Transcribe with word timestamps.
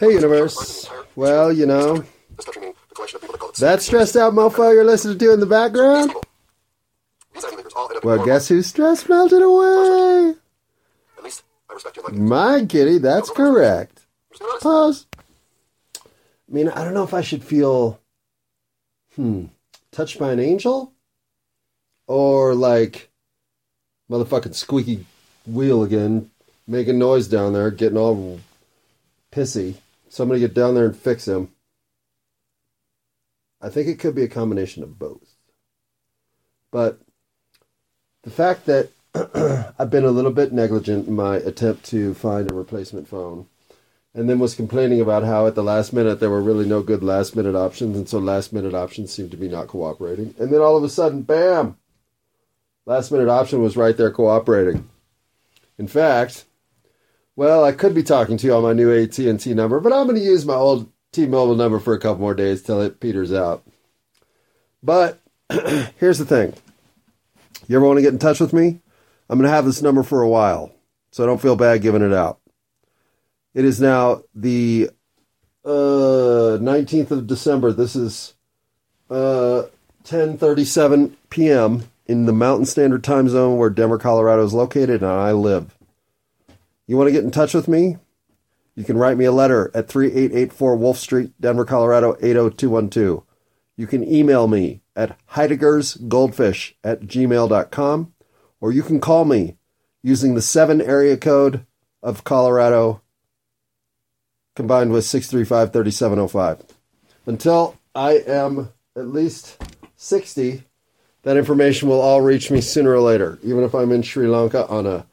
Hey, 0.00 0.14
universe. 0.14 0.88
Well, 1.14 1.52
you 1.52 1.66
know, 1.66 2.02
that 3.58 3.82
stressed 3.82 4.16
out 4.16 4.32
mofo 4.32 4.72
you're 4.72 4.82
listening 4.82 5.18
to 5.18 5.32
in 5.34 5.40
the 5.40 5.44
background? 5.44 6.14
Well, 8.02 8.24
guess 8.24 8.48
whose 8.48 8.66
stress 8.66 9.06
melted 9.06 9.42
away? 9.42 10.36
My 12.12 12.64
kitty, 12.64 12.96
that's 12.96 13.28
correct. 13.28 14.06
Pause. 14.62 15.04
I 15.98 16.00
mean, 16.48 16.70
I 16.70 16.82
don't 16.82 16.94
know 16.94 17.04
if 17.04 17.12
I 17.12 17.20
should 17.20 17.44
feel, 17.44 18.00
hmm, 19.16 19.44
touched 19.92 20.18
by 20.18 20.32
an 20.32 20.40
angel? 20.40 20.94
Or 22.06 22.54
like, 22.54 23.10
motherfucking 24.10 24.54
squeaky 24.54 25.04
wheel 25.46 25.82
again, 25.82 26.30
making 26.66 26.98
noise 26.98 27.28
down 27.28 27.52
there, 27.52 27.70
getting 27.70 27.98
all 27.98 28.40
pissy. 29.30 29.74
Somebody 30.10 30.40
get 30.40 30.54
down 30.54 30.74
there 30.74 30.86
and 30.86 30.96
fix 30.96 31.26
him. 31.26 31.52
I 33.62 33.68
think 33.68 33.86
it 33.88 34.00
could 34.00 34.14
be 34.14 34.24
a 34.24 34.28
combination 34.28 34.82
of 34.82 34.98
both. 34.98 35.36
But 36.72 37.00
the 38.22 38.30
fact 38.30 38.66
that 38.66 38.90
I've 39.78 39.90
been 39.90 40.04
a 40.04 40.10
little 40.10 40.32
bit 40.32 40.52
negligent 40.52 41.06
in 41.06 41.14
my 41.14 41.36
attempt 41.36 41.84
to 41.86 42.12
find 42.14 42.50
a 42.50 42.54
replacement 42.54 43.06
phone 43.06 43.46
and 44.12 44.28
then 44.28 44.40
was 44.40 44.56
complaining 44.56 45.00
about 45.00 45.22
how 45.22 45.46
at 45.46 45.54
the 45.54 45.62
last 45.62 45.92
minute 45.92 46.18
there 46.18 46.30
were 46.30 46.42
really 46.42 46.66
no 46.66 46.82
good 46.82 47.04
last 47.04 47.36
minute 47.36 47.54
options 47.54 47.96
and 47.96 48.08
so 48.08 48.18
last 48.18 48.52
minute 48.52 48.74
options 48.74 49.12
seemed 49.12 49.30
to 49.30 49.36
be 49.36 49.48
not 49.48 49.68
cooperating 49.68 50.34
and 50.38 50.52
then 50.52 50.60
all 50.60 50.76
of 50.76 50.82
a 50.82 50.88
sudden 50.88 51.22
bam 51.22 51.76
last 52.86 53.12
minute 53.12 53.28
option 53.28 53.62
was 53.62 53.76
right 53.76 53.96
there 53.96 54.10
cooperating 54.10 54.88
in 55.78 55.86
fact 55.86 56.44
well 57.36 57.64
i 57.64 57.72
could 57.72 57.94
be 57.94 58.02
talking 58.02 58.36
to 58.36 58.46
you 58.46 58.54
on 58.54 58.62
my 58.62 58.72
new 58.72 58.92
at&t 58.92 59.54
number 59.54 59.80
but 59.80 59.92
i'm 59.92 60.06
going 60.06 60.18
to 60.18 60.24
use 60.24 60.44
my 60.44 60.54
old 60.54 60.90
t-mobile 61.12 61.56
number 61.56 61.78
for 61.78 61.94
a 61.94 61.98
couple 61.98 62.20
more 62.20 62.34
days 62.34 62.62
till 62.62 62.80
it 62.80 63.00
peters 63.00 63.32
out 63.32 63.64
but 64.82 65.20
here's 65.98 66.18
the 66.18 66.24
thing 66.24 66.54
you 67.66 67.76
ever 67.76 67.86
want 67.86 67.98
to 67.98 68.02
get 68.02 68.12
in 68.12 68.18
touch 68.18 68.40
with 68.40 68.52
me 68.52 68.80
i'm 69.28 69.38
going 69.38 69.48
to 69.48 69.54
have 69.54 69.64
this 69.64 69.82
number 69.82 70.02
for 70.02 70.22
a 70.22 70.28
while 70.28 70.72
so 71.10 71.22
i 71.22 71.26
don't 71.26 71.42
feel 71.42 71.56
bad 71.56 71.82
giving 71.82 72.02
it 72.02 72.12
out 72.12 72.40
it 73.52 73.64
is 73.64 73.80
now 73.80 74.22
the 74.34 74.90
uh, 75.64 76.58
19th 76.60 77.10
of 77.10 77.26
December. 77.26 77.72
This 77.72 77.96
is 77.96 78.34
uh, 79.08 79.64
10:37 80.04 81.14
p.m. 81.30 81.84
in 82.06 82.26
the 82.26 82.32
Mountain 82.32 82.66
Standard 82.66 83.04
Time 83.04 83.28
Zone 83.28 83.58
where 83.58 83.70
Denver, 83.70 83.98
Colorado 83.98 84.44
is 84.44 84.54
located 84.54 85.02
and 85.02 85.10
I 85.10 85.32
live. 85.32 85.76
You 86.90 86.96
want 86.96 87.06
to 87.06 87.12
get 87.12 87.22
in 87.22 87.30
touch 87.30 87.54
with 87.54 87.68
me? 87.68 87.98
You 88.74 88.82
can 88.82 88.98
write 88.98 89.16
me 89.16 89.24
a 89.24 89.30
letter 89.30 89.70
at 89.74 89.86
3884 89.86 90.74
Wolf 90.74 90.98
Street, 90.98 91.30
Denver, 91.40 91.64
Colorado 91.64 92.16
80212. 92.20 93.22
You 93.76 93.86
can 93.86 94.02
email 94.12 94.48
me 94.48 94.80
at 94.96 95.16
heideggersgoldfish 95.28 96.74
at 96.82 97.02
gmail.com 97.02 98.12
or 98.60 98.72
you 98.72 98.82
can 98.82 98.98
call 98.98 99.24
me 99.24 99.56
using 100.02 100.34
the 100.34 100.42
7 100.42 100.80
area 100.82 101.16
code 101.16 101.64
of 102.02 102.24
Colorado 102.24 103.02
combined 104.56 104.90
with 104.90 105.04
635 105.04 105.72
3705. 105.72 106.76
Until 107.24 107.78
I 107.94 108.14
am 108.26 108.70
at 108.96 109.06
least 109.06 109.62
60, 109.94 110.64
that 111.22 111.36
information 111.36 111.88
will 111.88 112.00
all 112.00 112.20
reach 112.20 112.50
me 112.50 112.60
sooner 112.60 112.90
or 112.90 113.00
later, 113.00 113.38
even 113.44 113.62
if 113.62 113.76
I'm 113.76 113.92
in 113.92 114.02
Sri 114.02 114.26
Lanka 114.26 114.66
on 114.66 114.88
a 114.88 115.06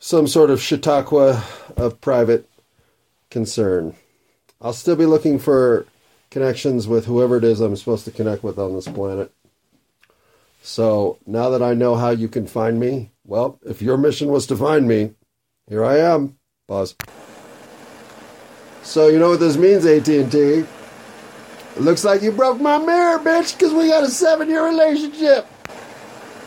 some 0.00 0.26
sort 0.26 0.50
of 0.50 0.60
Chautauqua 0.60 1.44
of 1.76 2.00
private 2.00 2.48
concern. 3.30 3.94
I'll 4.60 4.72
still 4.72 4.96
be 4.96 5.06
looking 5.06 5.38
for 5.38 5.86
connections 6.30 6.88
with 6.88 7.04
whoever 7.04 7.36
it 7.36 7.44
is 7.44 7.60
I'm 7.60 7.76
supposed 7.76 8.06
to 8.06 8.10
connect 8.10 8.42
with 8.42 8.58
on 8.58 8.74
this 8.74 8.88
planet. 8.88 9.30
So 10.62 11.18
now 11.26 11.50
that 11.50 11.62
I 11.62 11.74
know 11.74 11.94
how 11.96 12.10
you 12.10 12.28
can 12.28 12.46
find 12.46 12.80
me, 12.80 13.10
well, 13.26 13.58
if 13.62 13.80
your 13.82 13.96
mission 13.96 14.28
was 14.28 14.46
to 14.46 14.56
find 14.56 14.88
me, 14.88 15.12
here 15.68 15.84
I 15.84 15.98
am. 15.98 16.38
Pause. 16.66 16.96
So 18.82 19.08
you 19.08 19.18
know 19.18 19.30
what 19.30 19.40
this 19.40 19.56
means, 19.56 19.84
AT&T? 19.84 20.38
It 20.38 20.66
looks 21.76 22.04
like 22.04 22.22
you 22.22 22.32
broke 22.32 22.60
my 22.60 22.78
mirror, 22.78 23.18
bitch, 23.18 23.56
because 23.56 23.72
we 23.72 23.88
got 23.88 24.02
a 24.02 24.08
seven-year 24.08 24.64
relationship. 24.66 25.46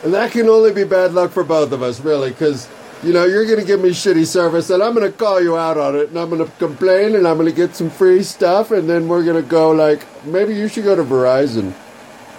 And 0.03 0.13
that 0.13 0.31
can 0.31 0.49
only 0.49 0.73
be 0.73 0.83
bad 0.83 1.13
luck 1.13 1.31
for 1.31 1.43
both 1.43 1.71
of 1.71 1.81
us, 1.81 1.99
really, 2.01 2.31
because, 2.31 2.67
you 3.03 3.13
know, 3.13 3.25
you're 3.25 3.45
going 3.45 3.59
to 3.59 3.65
give 3.65 3.81
me 3.81 3.89
shitty 3.89 4.25
service, 4.25 4.69
and 4.69 4.81
I'm 4.81 4.93
going 4.93 5.09
to 5.09 5.17
call 5.17 5.41
you 5.41 5.57
out 5.57 5.77
on 5.77 5.95
it, 5.95 6.09
and 6.09 6.17
I'm 6.17 6.29
going 6.29 6.45
to 6.45 6.51
complain, 6.57 7.15
and 7.15 7.27
I'm 7.27 7.37
going 7.37 7.49
to 7.49 7.55
get 7.55 7.75
some 7.75 7.89
free 7.89 8.23
stuff, 8.23 8.71
and 8.71 8.89
then 8.89 9.07
we're 9.07 9.23
going 9.23 9.41
to 9.41 9.47
go, 9.47 9.71
like, 9.71 10.05
maybe 10.25 10.55
you 10.55 10.67
should 10.67 10.85
go 10.85 10.95
to 10.95 11.03
Verizon. 11.03 11.73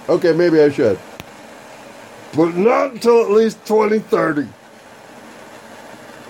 Okay, 0.08 0.32
maybe 0.32 0.60
I 0.60 0.70
should. 0.70 0.98
But 2.34 2.54
not 2.56 2.92
until 2.92 3.22
at 3.22 3.30
least 3.30 3.64
2030. 3.66 4.48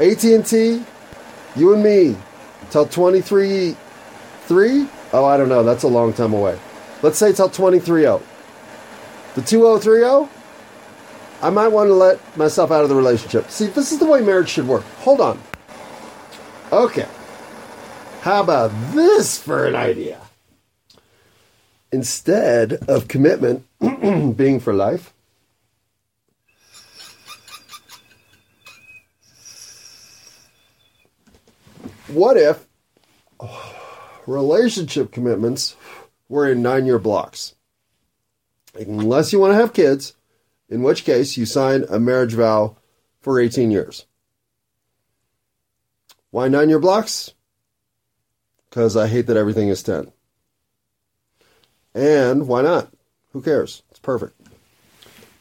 AT&T, 0.00 0.84
you 1.56 1.72
and 1.72 1.82
me, 1.82 2.16
till 2.70 2.86
23 2.86 3.76
3 4.46 4.88
oh 5.12 5.24
i 5.24 5.36
don't 5.36 5.48
know 5.48 5.62
that's 5.62 5.84
a 5.84 5.88
long 5.88 6.12
time 6.12 6.32
away 6.32 6.58
let's 7.02 7.18
say 7.18 7.32
till 7.32 7.48
23 7.48 8.02
0 8.02 8.22
the 9.34 9.42
2030 9.42 10.33
i 11.44 11.50
might 11.50 11.68
want 11.68 11.88
to 11.88 11.94
let 11.94 12.36
myself 12.36 12.70
out 12.70 12.82
of 12.82 12.88
the 12.88 12.94
relationship. 12.94 13.50
See 13.50 13.66
this 13.66 13.92
is 13.92 13.98
the 13.98 14.06
way 14.06 14.20
marriage 14.20 14.48
should 14.48 14.66
work. 14.66 14.84
Hold 15.00 15.20
on. 15.20 15.40
Okay. 16.72 17.06
How 18.22 18.42
about 18.42 18.72
this 18.92 19.38
for 19.38 19.66
an 19.66 19.76
idea? 19.76 20.20
Instead 21.92 22.72
of 22.88 23.06
commitment 23.06 23.66
being 24.36 24.58
for 24.58 24.72
life 24.72 25.14
what 32.08 32.36
if 32.36 32.66
oh, 33.40 33.76
relationship 34.26 35.12
commitments 35.12 35.76
were 36.28 36.50
in 36.50 36.62
nine 36.62 36.86
year 36.86 36.98
blocks? 36.98 37.54
Unless 38.74 39.32
you 39.32 39.38
want 39.38 39.52
to 39.52 39.56
have 39.56 39.72
kids, 39.72 40.14
in 40.74 40.82
which 40.82 41.04
case 41.04 41.36
you 41.36 41.46
sign 41.46 41.84
a 41.88 42.00
marriage 42.00 42.34
vow 42.34 42.76
for 43.20 43.38
18 43.38 43.70
years. 43.70 44.06
Why 46.32 46.48
nine 46.48 46.68
year 46.68 46.80
blocks? 46.80 47.32
Because 48.68 48.96
I 48.96 49.06
hate 49.06 49.28
that 49.28 49.36
everything 49.36 49.68
is 49.68 49.84
10. 49.84 50.10
And 51.94 52.48
why 52.48 52.62
not? 52.62 52.92
Who 53.32 53.40
cares? 53.40 53.84
It's 53.92 54.00
perfect. 54.00 54.34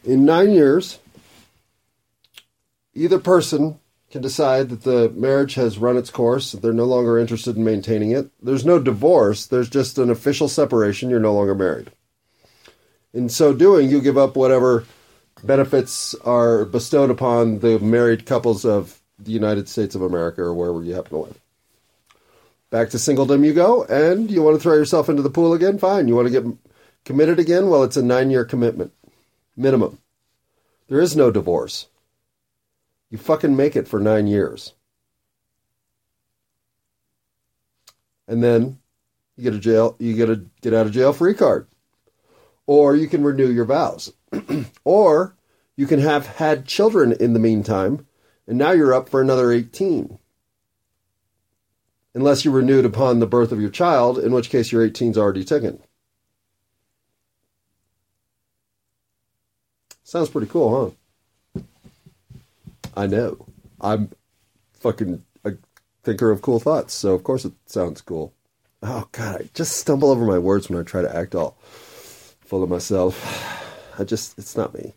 In 0.04 0.24
nine 0.24 0.52
years, 0.52 1.00
either 2.94 3.18
person 3.18 3.80
can 4.12 4.22
decide 4.22 4.68
that 4.68 4.84
the 4.84 5.08
marriage 5.16 5.54
has 5.54 5.78
run 5.78 5.96
its 5.96 6.10
course, 6.10 6.52
they're 6.52 6.72
no 6.72 6.84
longer 6.84 7.18
interested 7.18 7.56
in 7.56 7.64
maintaining 7.64 8.12
it. 8.12 8.30
There's 8.40 8.64
no 8.64 8.78
divorce, 8.78 9.46
there's 9.46 9.68
just 9.68 9.98
an 9.98 10.10
official 10.10 10.46
separation, 10.48 11.10
you're 11.10 11.18
no 11.18 11.34
longer 11.34 11.56
married. 11.56 11.90
In 13.12 13.28
so 13.28 13.52
doing, 13.52 13.90
you 13.90 14.00
give 14.00 14.16
up 14.16 14.36
whatever 14.36 14.84
benefits 15.44 16.14
are 16.24 16.64
bestowed 16.64 17.10
upon 17.10 17.60
the 17.60 17.78
married 17.78 18.26
couples 18.26 18.64
of 18.64 19.00
the 19.18 19.32
United 19.32 19.68
States 19.68 19.94
of 19.94 20.02
America 20.02 20.42
or 20.42 20.54
wherever 20.54 20.82
you 20.82 20.94
happen 20.94 21.10
to 21.10 21.18
live. 21.18 21.40
Back 22.70 22.90
to 22.90 22.96
singledom 22.96 23.44
you 23.44 23.52
go, 23.52 23.84
and 23.84 24.30
you 24.30 24.42
want 24.42 24.56
to 24.56 24.62
throw 24.62 24.74
yourself 24.74 25.08
into 25.08 25.22
the 25.22 25.30
pool 25.30 25.54
again? 25.54 25.78
Fine. 25.78 26.08
You 26.08 26.16
want 26.16 26.26
to 26.26 26.40
get 26.40 26.58
committed 27.04 27.38
again? 27.38 27.68
Well, 27.68 27.84
it's 27.84 27.96
a 27.96 28.02
nine 28.02 28.30
year 28.30 28.44
commitment, 28.44 28.92
minimum. 29.56 29.98
There 30.88 31.00
is 31.00 31.14
no 31.14 31.30
divorce. 31.30 31.86
You 33.10 33.18
fucking 33.18 33.54
make 33.54 33.76
it 33.76 33.86
for 33.86 34.00
nine 34.00 34.26
years. 34.26 34.72
And 38.26 38.42
then 38.42 38.78
you 39.36 39.44
get 39.44 39.54
a 39.54 39.60
jail 39.60 39.96
you 39.98 40.14
get 40.14 40.30
a 40.30 40.44
get 40.62 40.74
out 40.74 40.86
of 40.86 40.92
jail 40.92 41.12
free 41.12 41.34
card. 41.34 41.68
Or 42.66 42.96
you 42.96 43.08
can 43.08 43.22
renew 43.22 43.50
your 43.50 43.66
vows. 43.66 44.12
or 44.84 45.33
you 45.76 45.86
can 45.86 46.00
have 46.00 46.26
had 46.26 46.66
children 46.66 47.12
in 47.12 47.32
the 47.32 47.38
meantime, 47.38 48.06
and 48.46 48.58
now 48.58 48.72
you're 48.72 48.94
up 48.94 49.08
for 49.08 49.20
another 49.20 49.52
18. 49.52 50.18
Unless 52.14 52.44
you 52.44 52.50
renewed 52.50 52.84
upon 52.84 53.18
the 53.18 53.26
birth 53.26 53.50
of 53.50 53.60
your 53.60 53.70
child, 53.70 54.18
in 54.18 54.32
which 54.32 54.50
case 54.50 54.70
your 54.70 54.88
18's 54.88 55.18
already 55.18 55.44
taken. 55.44 55.80
Sounds 60.04 60.28
pretty 60.28 60.46
cool, 60.46 60.94
huh? 61.54 61.60
I 62.96 63.06
know. 63.08 63.46
I'm 63.80 64.10
fucking 64.74 65.24
a 65.44 65.54
thinker 66.04 66.30
of 66.30 66.42
cool 66.42 66.60
thoughts, 66.60 66.94
so 66.94 67.14
of 67.14 67.24
course 67.24 67.44
it 67.44 67.52
sounds 67.66 68.00
cool. 68.00 68.32
Oh 68.82 69.08
god, 69.10 69.40
I 69.40 69.50
just 69.54 69.76
stumble 69.76 70.10
over 70.10 70.24
my 70.24 70.38
words 70.38 70.68
when 70.68 70.78
I 70.78 70.84
try 70.84 71.02
to 71.02 71.16
act 71.16 71.34
all 71.34 71.56
full 71.60 72.62
of 72.62 72.70
myself. 72.70 73.18
I 73.98 74.04
just 74.04 74.38
it's 74.38 74.56
not 74.56 74.74
me. 74.74 74.94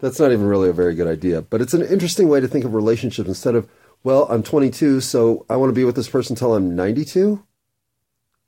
That's 0.00 0.20
not 0.20 0.30
even 0.30 0.46
really 0.46 0.68
a 0.68 0.72
very 0.72 0.94
good 0.94 1.08
idea, 1.08 1.42
but 1.42 1.60
it's 1.60 1.74
an 1.74 1.82
interesting 1.82 2.28
way 2.28 2.40
to 2.40 2.48
think 2.48 2.64
of 2.64 2.74
relationships 2.74 3.28
instead 3.28 3.54
of 3.54 3.68
Well, 4.04 4.28
I'm 4.30 4.44
22, 4.44 5.00
so 5.00 5.44
I 5.50 5.56
want 5.56 5.70
to 5.70 5.74
be 5.74 5.84
with 5.84 5.96
this 5.96 6.08
person 6.08 6.34
until 6.34 6.54
I'm 6.54 6.76
92? 6.76 7.42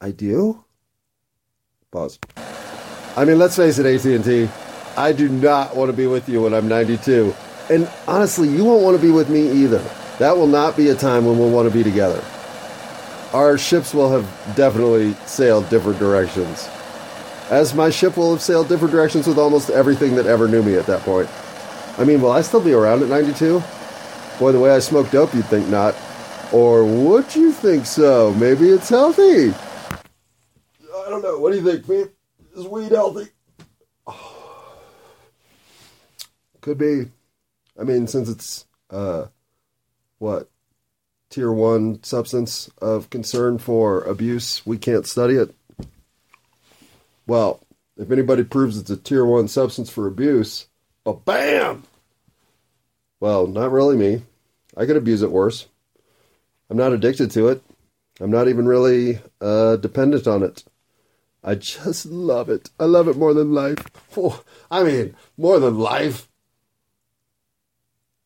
I 0.00 0.12
do? 0.12 0.64
Pause. 1.90 2.20
I 3.16 3.24
mean, 3.24 3.38
let's 3.38 3.56
face 3.56 3.78
it, 3.78 3.86
AT&T. 3.86 4.48
I 4.96 5.12
do 5.12 5.28
not 5.28 5.74
want 5.74 5.90
to 5.90 5.96
be 5.96 6.06
with 6.06 6.28
you 6.28 6.42
when 6.42 6.54
I'm 6.54 6.68
92. 6.68 7.34
And 7.68 7.90
honestly, 8.06 8.48
you 8.48 8.64
won't 8.64 8.84
want 8.84 8.96
to 8.96 9.02
be 9.02 9.10
with 9.10 9.28
me 9.28 9.50
either. 9.50 9.82
That 10.18 10.36
will 10.36 10.46
not 10.46 10.76
be 10.76 10.88
a 10.90 10.94
time 10.94 11.24
when 11.24 11.38
we'll 11.38 11.50
want 11.50 11.68
to 11.68 11.74
be 11.74 11.82
together. 11.82 12.22
Our 13.32 13.58
ships 13.58 13.92
will 13.92 14.10
have 14.10 14.24
definitely 14.56 15.14
sailed 15.26 15.68
different 15.68 15.98
directions. 15.98 16.68
As 17.50 17.74
my 17.74 17.90
ship 17.90 18.16
will 18.16 18.30
have 18.32 18.40
sailed 18.40 18.68
different 18.68 18.92
directions 18.92 19.26
with 19.26 19.36
almost 19.36 19.70
everything 19.70 20.14
that 20.14 20.26
ever 20.26 20.46
knew 20.46 20.62
me 20.62 20.76
at 20.76 20.86
that 20.86 21.00
point. 21.00 21.28
I 21.98 22.04
mean, 22.04 22.20
will 22.20 22.30
I 22.30 22.42
still 22.42 22.60
be 22.60 22.72
around 22.72 23.02
at 23.02 23.08
92? 23.08 23.60
Boy, 24.38 24.52
the 24.52 24.60
way 24.60 24.70
I 24.70 24.78
smoke 24.78 25.10
dope, 25.10 25.34
you'd 25.34 25.46
think 25.46 25.68
not. 25.68 25.96
Or 26.52 26.84
would 26.84 27.34
you 27.34 27.50
think 27.50 27.86
so? 27.86 28.32
Maybe 28.34 28.70
it's 28.70 28.88
healthy. 28.88 29.50
I 29.50 31.08
don't 31.08 31.22
know. 31.22 31.38
What 31.38 31.50
do 31.52 31.58
you 31.58 31.64
think, 31.64 31.86
Pete? 31.86 32.14
Is 32.56 32.68
weed 32.68 32.92
healthy? 32.92 33.30
Could 36.60 36.78
be. 36.78 37.10
I 37.78 37.82
mean, 37.82 38.06
since 38.06 38.28
it's 38.28 38.66
uh, 38.90 39.26
what 40.18 40.48
tier 41.30 41.52
one 41.52 42.02
substance 42.04 42.70
of 42.80 43.10
concern 43.10 43.58
for 43.58 44.02
abuse, 44.02 44.64
we 44.64 44.78
can't 44.78 45.06
study 45.06 45.34
it. 45.34 45.54
Well, 47.30 47.60
if 47.96 48.10
anybody 48.10 48.42
proves 48.42 48.76
it's 48.76 48.90
a 48.90 48.96
tier 48.96 49.24
one 49.24 49.46
substance 49.46 49.88
for 49.88 50.08
abuse, 50.08 50.66
but 51.04 51.24
bam! 51.24 51.84
Well, 53.20 53.46
not 53.46 53.70
really 53.70 53.96
me. 53.96 54.22
I 54.76 54.84
could 54.84 54.96
abuse 54.96 55.22
it 55.22 55.30
worse. 55.30 55.68
I'm 56.68 56.76
not 56.76 56.92
addicted 56.92 57.30
to 57.30 57.46
it. 57.46 57.62
I'm 58.18 58.32
not 58.32 58.48
even 58.48 58.66
really 58.66 59.20
uh, 59.40 59.76
dependent 59.76 60.26
on 60.26 60.42
it. 60.42 60.64
I 61.44 61.54
just 61.54 62.04
love 62.30 62.50
it. 62.50 62.70
I 62.80 62.86
love 62.86 63.06
it 63.06 63.16
more 63.16 63.32
than 63.32 63.54
life. 63.54 63.86
Oh, 64.16 64.42
I 64.68 64.82
mean, 64.82 65.14
more 65.36 65.60
than 65.60 65.78
life. 65.78 66.28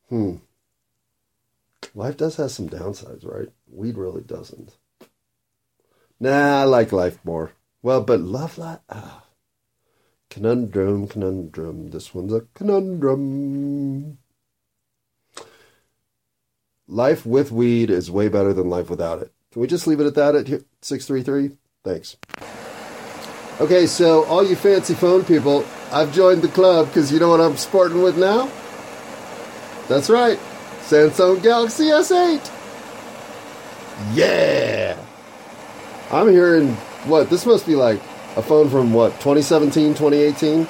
Hmm. 0.08 0.36
Life 1.94 2.16
does 2.16 2.36
have 2.36 2.52
some 2.52 2.70
downsides, 2.70 3.26
right? 3.26 3.50
Weed 3.70 3.98
really 3.98 4.22
doesn't. 4.22 4.78
Nah, 6.18 6.62
I 6.62 6.64
like 6.64 6.90
life 6.90 7.18
more. 7.22 7.52
Well, 7.84 8.00
but 8.00 8.20
love 8.20 8.56
life. 8.56 8.78
Ah. 8.88 9.24
Conundrum, 10.30 11.06
conundrum. 11.06 11.90
This 11.90 12.14
one's 12.14 12.32
a 12.32 12.46
conundrum. 12.54 14.16
Life 16.88 17.26
with 17.26 17.52
weed 17.52 17.90
is 17.90 18.10
way 18.10 18.28
better 18.28 18.54
than 18.54 18.70
life 18.70 18.88
without 18.88 19.20
it. 19.20 19.34
Can 19.52 19.60
we 19.60 19.68
just 19.68 19.86
leave 19.86 20.00
it 20.00 20.06
at 20.06 20.14
that 20.14 20.34
at 20.34 20.46
633? 20.80 21.58
Thanks. 21.84 22.16
Okay, 23.60 23.86
so 23.86 24.24
all 24.24 24.42
you 24.42 24.56
fancy 24.56 24.94
phone 24.94 25.22
people, 25.22 25.66
I've 25.92 26.14
joined 26.14 26.40
the 26.40 26.48
club 26.48 26.86
because 26.86 27.12
you 27.12 27.18
know 27.18 27.28
what 27.28 27.42
I'm 27.42 27.58
sporting 27.58 28.00
with 28.00 28.16
now? 28.16 28.50
That's 29.88 30.08
right, 30.08 30.38
Samsung 30.86 31.42
Galaxy 31.42 31.88
S8. 31.88 32.50
Yeah! 34.14 34.98
I'm 36.10 36.30
hearing, 36.30 36.74
what, 37.06 37.30
this 37.30 37.46
must 37.46 37.66
be 37.66 37.74
like 37.74 38.00
a 38.36 38.42
phone 38.42 38.68
from 38.68 38.92
what, 38.92 39.12
2017, 39.14 39.94
2018? 39.94 40.66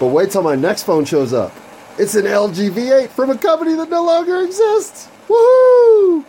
But 0.00 0.06
wait 0.06 0.30
till 0.30 0.42
my 0.42 0.54
next 0.54 0.84
phone 0.84 1.04
shows 1.04 1.32
up. 1.32 1.52
It's 1.98 2.14
an 2.14 2.24
LG 2.24 2.70
V8 2.70 3.08
from 3.10 3.30
a 3.30 3.38
company 3.38 3.74
that 3.74 3.88
no 3.88 4.04
longer 4.04 4.42
exists. 4.42 5.08
Woohoo! 5.28 6.24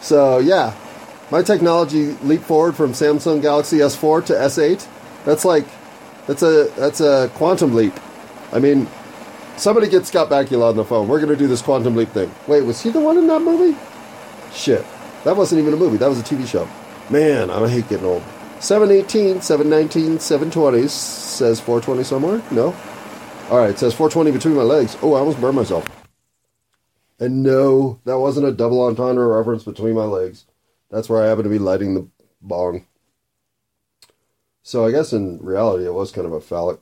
So, 0.00 0.38
yeah, 0.38 0.74
my 1.30 1.42
technology 1.42 2.12
leap 2.24 2.40
forward 2.40 2.74
from 2.74 2.92
Samsung 2.92 3.40
Galaxy 3.40 3.78
S4 3.78 4.26
to 4.26 4.32
S8. 4.34 4.86
That's 5.24 5.44
like, 5.44 5.64
that's 6.26 6.42
a 6.42 6.64
that's 6.76 7.00
a 7.00 7.30
quantum 7.34 7.74
leap. 7.74 7.94
I 8.52 8.58
mean, 8.58 8.88
somebody 9.56 9.88
get 9.88 10.06
Scott 10.06 10.28
Bakula 10.28 10.70
on 10.70 10.76
the 10.76 10.84
phone. 10.84 11.08
We're 11.08 11.20
gonna 11.20 11.36
do 11.36 11.46
this 11.46 11.62
quantum 11.62 11.96
leap 11.96 12.10
thing. 12.10 12.30
Wait, 12.46 12.62
was 12.62 12.82
he 12.82 12.90
the 12.90 13.00
one 13.00 13.16
in 13.18 13.26
that 13.28 13.40
movie? 13.40 13.78
Shit, 14.52 14.84
that 15.24 15.36
wasn't 15.36 15.60
even 15.60 15.72
a 15.72 15.76
movie. 15.76 15.96
That 15.96 16.08
was 16.08 16.18
a 16.18 16.22
TV 16.22 16.46
show. 16.46 16.68
Man, 17.08 17.50
I 17.50 17.68
hate 17.68 17.88
getting 17.88 18.06
old. 18.06 18.22
718, 18.62 19.42
719, 19.42 20.20
720 20.20 20.86
says 20.86 21.58
420 21.58 22.04
somewhere. 22.04 22.40
No. 22.52 22.66
All 23.50 23.58
right, 23.58 23.70
it 23.70 23.78
says 23.78 23.92
420 23.92 24.30
between 24.30 24.54
my 24.54 24.62
legs. 24.62 24.96
Oh, 25.02 25.14
I 25.14 25.18
almost 25.18 25.40
burned 25.40 25.56
myself. 25.56 25.84
And 27.18 27.42
no, 27.42 27.98
that 28.04 28.20
wasn't 28.20 28.46
a 28.46 28.52
double 28.52 28.80
entendre 28.82 29.26
reference 29.26 29.64
between 29.64 29.94
my 29.94 30.04
legs. 30.04 30.46
That's 30.90 31.08
where 31.08 31.20
I 31.20 31.26
happen 31.26 31.42
to 31.42 31.50
be 31.50 31.58
lighting 31.58 31.94
the 31.94 32.06
bong. 32.40 32.86
So 34.62 34.86
I 34.86 34.92
guess 34.92 35.12
in 35.12 35.40
reality, 35.42 35.84
it 35.84 35.94
was 35.94 36.12
kind 36.12 36.28
of 36.28 36.32
a 36.32 36.40
phallic 36.40 36.78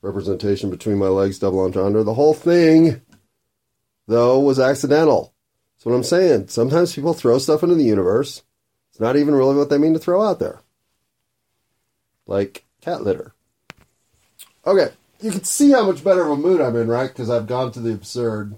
representation 0.00 0.70
between 0.70 0.96
my 0.96 1.08
legs, 1.08 1.38
double 1.38 1.60
entendre. 1.60 2.02
The 2.02 2.14
whole 2.14 2.32
thing, 2.32 3.02
though, 4.06 4.40
was 4.40 4.58
accidental. 4.58 5.34
That's 5.76 5.84
what 5.84 5.94
I'm 5.94 6.02
saying. 6.02 6.48
Sometimes 6.48 6.94
people 6.94 7.12
throw 7.12 7.36
stuff 7.36 7.62
into 7.62 7.74
the 7.74 7.84
universe. 7.84 8.42
It's 8.90 9.00
not 9.00 9.16
even 9.16 9.34
really 9.34 9.54
what 9.54 9.68
they 9.68 9.76
mean 9.76 9.92
to 9.92 9.98
throw 9.98 10.22
out 10.22 10.38
there. 10.38 10.60
Like 12.26 12.64
cat 12.80 13.02
litter. 13.02 13.34
Okay, 14.66 14.88
you 15.20 15.30
can 15.30 15.44
see 15.44 15.72
how 15.72 15.86
much 15.86 16.04
better 16.04 16.22
of 16.22 16.30
a 16.30 16.36
mood 16.36 16.60
I'm 16.60 16.76
in, 16.76 16.88
right? 16.88 17.08
Because 17.08 17.30
I've 17.30 17.46
gone 17.46 17.72
to 17.72 17.80
the 17.80 17.92
absurd. 17.92 18.56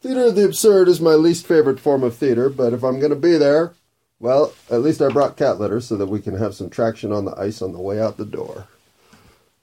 Theater 0.00 0.26
of 0.26 0.34
the 0.34 0.44
absurd 0.44 0.88
is 0.88 1.00
my 1.00 1.14
least 1.14 1.46
favorite 1.46 1.80
form 1.80 2.02
of 2.02 2.16
theater, 2.16 2.48
but 2.48 2.72
if 2.72 2.82
I'm 2.82 2.98
going 2.98 3.10
to 3.10 3.16
be 3.16 3.36
there, 3.36 3.74
well, 4.18 4.52
at 4.70 4.82
least 4.82 5.00
I 5.00 5.08
brought 5.08 5.36
cat 5.36 5.58
litter 5.58 5.80
so 5.80 5.96
that 5.96 6.08
we 6.08 6.20
can 6.20 6.36
have 6.36 6.54
some 6.54 6.70
traction 6.70 7.12
on 7.12 7.24
the 7.24 7.36
ice 7.36 7.62
on 7.62 7.72
the 7.72 7.80
way 7.80 8.00
out 8.00 8.16
the 8.16 8.24
door. 8.24 8.66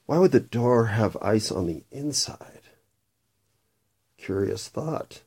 Why 0.07 0.19
would 0.19 0.31
the 0.31 0.40
door 0.40 0.86
have 0.86 1.18
ice 1.22 1.51
on 1.51 1.68
the 1.68 1.83
inside? 1.92 2.62
Curious 4.18 4.68
thought. 4.68 5.22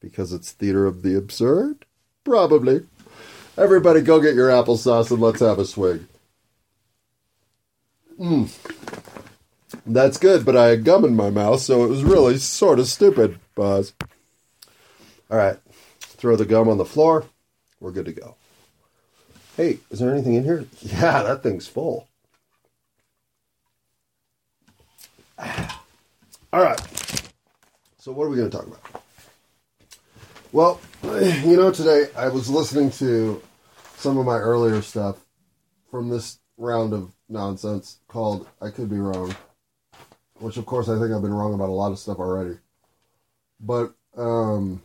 Because 0.00 0.32
it's 0.32 0.52
theater 0.52 0.86
of 0.86 1.02
the 1.02 1.16
absurd? 1.16 1.84
Probably. 2.22 2.86
Everybody 3.56 4.00
go 4.00 4.20
get 4.20 4.34
your 4.34 4.48
applesauce 4.48 5.10
and 5.10 5.20
let's 5.20 5.40
have 5.40 5.58
a 5.58 5.64
swig. 5.64 6.06
Mmm. 8.18 8.50
That's 9.86 10.18
good, 10.18 10.44
but 10.44 10.56
I 10.56 10.68
had 10.68 10.84
gum 10.84 11.04
in 11.04 11.16
my 11.16 11.30
mouth, 11.30 11.60
so 11.60 11.84
it 11.84 11.88
was 11.88 12.02
really 12.02 12.38
sort 12.38 12.78
of 12.78 12.86
stupid, 12.86 13.38
Buzz. 13.54 13.92
All 15.30 15.36
right, 15.36 15.58
throw 16.00 16.36
the 16.36 16.44
gum 16.44 16.68
on 16.68 16.78
the 16.78 16.84
floor. 16.84 17.24
We're 17.80 17.90
good 17.90 18.06
to 18.06 18.12
go. 18.12 18.36
Hey, 19.56 19.78
is 19.90 19.98
there 19.98 20.12
anything 20.12 20.34
in 20.34 20.44
here? 20.44 20.66
Yeah, 20.80 21.22
that 21.22 21.42
thing's 21.42 21.66
full. 21.66 22.08
All 25.38 26.62
right. 26.62 26.80
So, 27.98 28.12
what 28.12 28.24
are 28.24 28.28
we 28.28 28.36
going 28.36 28.50
to 28.50 28.56
talk 28.56 28.66
about? 28.66 29.02
Well, 30.52 30.80
you 31.02 31.56
know, 31.56 31.72
today 31.72 32.06
I 32.16 32.28
was 32.28 32.48
listening 32.48 32.90
to 32.92 33.42
some 33.96 34.18
of 34.18 34.26
my 34.26 34.36
earlier 34.36 34.82
stuff 34.82 35.16
from 35.90 36.10
this 36.10 36.38
round 36.56 36.92
of 36.92 37.13
nonsense 37.28 37.98
called 38.08 38.48
I 38.60 38.70
Could 38.70 38.90
Be 38.90 38.98
Wrong, 38.98 39.34
which, 40.40 40.56
of 40.56 40.66
course, 40.66 40.88
I 40.88 40.98
think 40.98 41.12
I've 41.12 41.22
been 41.22 41.34
wrong 41.34 41.54
about 41.54 41.68
a 41.68 41.72
lot 41.72 41.92
of 41.92 41.98
stuff 41.98 42.18
already. 42.18 42.58
But, 43.60 43.94
um, 44.16 44.82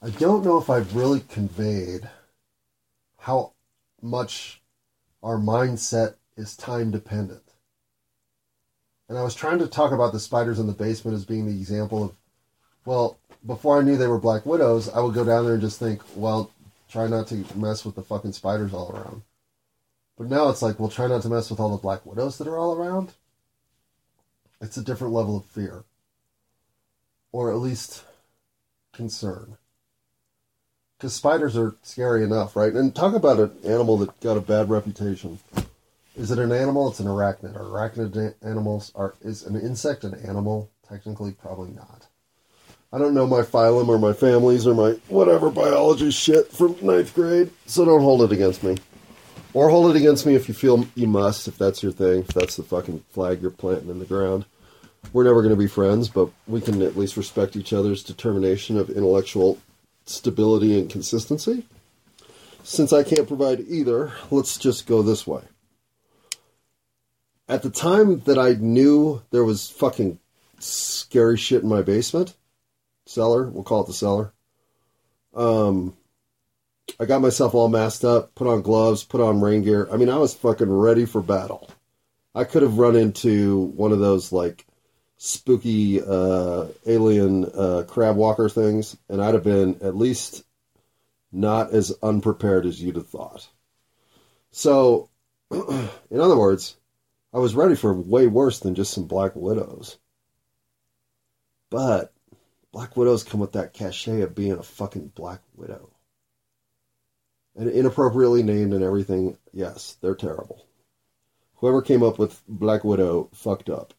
I 0.00 0.10
don't 0.10 0.44
know 0.44 0.58
if 0.58 0.68
I've 0.68 0.96
really 0.96 1.20
conveyed 1.20 2.08
how 3.18 3.52
much 4.00 4.60
our 5.22 5.36
mindset 5.36 6.14
is 6.36 6.56
time 6.56 6.90
dependent. 6.90 7.42
And 9.08 9.16
I 9.16 9.22
was 9.22 9.34
trying 9.34 9.58
to 9.58 9.68
talk 9.68 9.92
about 9.92 10.12
the 10.12 10.18
spiders 10.18 10.58
in 10.58 10.66
the 10.66 10.72
basement 10.72 11.14
as 11.14 11.24
being 11.24 11.46
the 11.46 11.52
example 11.52 12.04
of, 12.04 12.12
well, 12.84 13.18
before 13.46 13.78
I 13.78 13.82
knew 13.82 13.96
they 13.96 14.08
were 14.08 14.18
black 14.18 14.44
widows, 14.46 14.88
I 14.88 15.00
would 15.00 15.14
go 15.14 15.24
down 15.24 15.44
there 15.44 15.54
and 15.54 15.62
just 15.62 15.78
think, 15.78 16.00
well, 16.16 16.50
try 16.88 17.06
not 17.06 17.28
to 17.28 17.44
mess 17.54 17.84
with 17.84 17.94
the 17.94 18.02
fucking 18.02 18.32
spiders 18.32 18.72
all 18.72 18.90
around. 18.90 19.22
But 20.22 20.30
now 20.30 20.50
it's 20.50 20.62
like, 20.62 20.78
well, 20.78 20.88
try 20.88 21.08
not 21.08 21.22
to 21.22 21.28
mess 21.28 21.50
with 21.50 21.58
all 21.58 21.70
the 21.70 21.82
black 21.82 22.06
widows 22.06 22.38
that 22.38 22.46
are 22.46 22.56
all 22.56 22.76
around. 22.76 23.14
It's 24.60 24.76
a 24.76 24.84
different 24.84 25.12
level 25.12 25.36
of 25.36 25.44
fear. 25.46 25.82
Or 27.32 27.50
at 27.50 27.58
least 27.58 28.04
concern 28.92 29.56
because 30.96 31.12
spiders 31.12 31.56
are 31.56 31.74
scary 31.82 32.22
enough, 32.22 32.54
right? 32.54 32.72
And 32.72 32.94
talk 32.94 33.16
about 33.16 33.40
an 33.40 33.50
animal 33.64 33.98
that 33.98 34.20
got 34.20 34.36
a 34.36 34.40
bad 34.40 34.70
reputation. 34.70 35.40
Is 36.14 36.30
it 36.30 36.38
an 36.38 36.52
animal? 36.52 36.88
It's 36.88 37.00
an 37.00 37.08
arachnid. 37.08 37.56
Are 37.56 37.64
arachnid 37.64 38.34
animals 38.42 38.92
are 38.94 39.14
is 39.22 39.44
an 39.44 39.60
insect 39.60 40.04
an 40.04 40.14
animal? 40.14 40.70
Technically, 40.88 41.32
probably 41.32 41.72
not. 41.72 42.06
I 42.92 42.98
don't 42.98 43.14
know 43.14 43.26
my 43.26 43.40
phylum 43.40 43.88
or 43.88 43.98
my 43.98 44.12
families 44.12 44.68
or 44.68 44.74
my 44.74 44.92
whatever 45.08 45.50
biology 45.50 46.12
shit 46.12 46.52
from 46.52 46.76
ninth 46.80 47.12
grade, 47.12 47.50
so 47.66 47.84
don't 47.84 48.02
hold 48.02 48.22
it 48.22 48.30
against 48.30 48.62
me. 48.62 48.76
Or 49.54 49.68
hold 49.68 49.90
it 49.90 49.98
against 49.98 50.24
me 50.24 50.34
if 50.34 50.48
you 50.48 50.54
feel 50.54 50.86
you 50.94 51.06
must, 51.06 51.46
if 51.46 51.58
that's 51.58 51.82
your 51.82 51.92
thing, 51.92 52.20
if 52.20 52.28
that's 52.28 52.56
the 52.56 52.62
fucking 52.62 53.04
flag 53.10 53.42
you're 53.42 53.50
planting 53.50 53.90
in 53.90 53.98
the 53.98 54.06
ground. 54.06 54.46
we're 55.12 55.24
never 55.24 55.42
going 55.42 55.54
to 55.54 55.56
be 55.56 55.66
friends, 55.66 56.08
but 56.08 56.30
we 56.46 56.60
can 56.60 56.80
at 56.80 56.96
least 56.96 57.16
respect 57.16 57.56
each 57.56 57.72
other's 57.72 58.02
determination 58.02 58.78
of 58.78 58.88
intellectual 58.88 59.58
stability 60.06 60.78
and 60.78 60.90
consistency. 60.90 61.66
Since 62.62 62.92
I 62.92 63.02
can't 63.02 63.26
provide 63.26 63.60
either, 63.60 64.12
let's 64.30 64.56
just 64.56 64.86
go 64.86 65.02
this 65.02 65.26
way. 65.26 65.42
At 67.48 67.62
the 67.62 67.70
time 67.70 68.20
that 68.20 68.38
I 68.38 68.52
knew 68.54 69.22
there 69.30 69.44
was 69.44 69.68
fucking 69.68 70.18
scary 70.58 71.36
shit 71.36 71.62
in 71.62 71.68
my 71.68 71.82
basement, 71.82 72.34
cellar, 73.04 73.48
we'll 73.48 73.64
call 73.64 73.82
it 73.82 73.88
the 73.88 73.92
cellar. 73.92 74.32
Um, 75.34 75.96
I 76.98 77.04
got 77.04 77.22
myself 77.22 77.54
all 77.54 77.68
masked 77.68 78.04
up, 78.04 78.34
put 78.34 78.46
on 78.46 78.62
gloves, 78.62 79.04
put 79.04 79.20
on 79.20 79.40
rain 79.40 79.62
gear. 79.62 79.88
I 79.90 79.96
mean, 79.96 80.08
I 80.08 80.18
was 80.18 80.34
fucking 80.34 80.70
ready 80.70 81.04
for 81.04 81.20
battle. 81.20 81.70
I 82.34 82.44
could 82.44 82.62
have 82.62 82.78
run 82.78 82.96
into 82.96 83.72
one 83.76 83.92
of 83.92 83.98
those 83.98 84.32
like 84.32 84.66
spooky 85.16 86.02
uh, 86.02 86.66
alien 86.86 87.44
uh, 87.44 87.84
crab 87.86 88.16
walker 88.16 88.48
things, 88.48 88.96
and 89.08 89.22
I'd 89.22 89.34
have 89.34 89.44
been 89.44 89.78
at 89.82 89.96
least 89.96 90.44
not 91.30 91.72
as 91.72 91.92
unprepared 92.02 92.66
as 92.66 92.82
you'd 92.82 92.96
have 92.96 93.08
thought. 93.08 93.48
So, 94.50 95.08
in 95.50 96.20
other 96.20 96.36
words, 96.36 96.76
I 97.32 97.38
was 97.38 97.54
ready 97.54 97.74
for 97.74 97.94
way 97.94 98.26
worse 98.26 98.58
than 98.58 98.74
just 98.74 98.92
some 98.92 99.06
Black 99.06 99.34
Widows. 99.34 99.98
But 101.70 102.12
Black 102.72 102.96
Widows 102.96 103.24
come 103.24 103.40
with 103.40 103.52
that 103.52 103.72
cachet 103.72 104.20
of 104.20 104.34
being 104.34 104.52
a 104.52 104.62
fucking 104.62 105.12
Black 105.14 105.40
Widow. 105.54 105.91
And 107.56 107.68
inappropriately 107.68 108.42
named 108.42 108.72
and 108.72 108.82
everything, 108.82 109.36
yes, 109.52 109.96
they're 110.00 110.14
terrible. 110.14 110.66
Whoever 111.56 111.82
came 111.82 112.02
up 112.02 112.18
with 112.18 112.42
Black 112.48 112.82
Widow 112.82 113.28
fucked 113.32 113.68
up. 113.68 113.94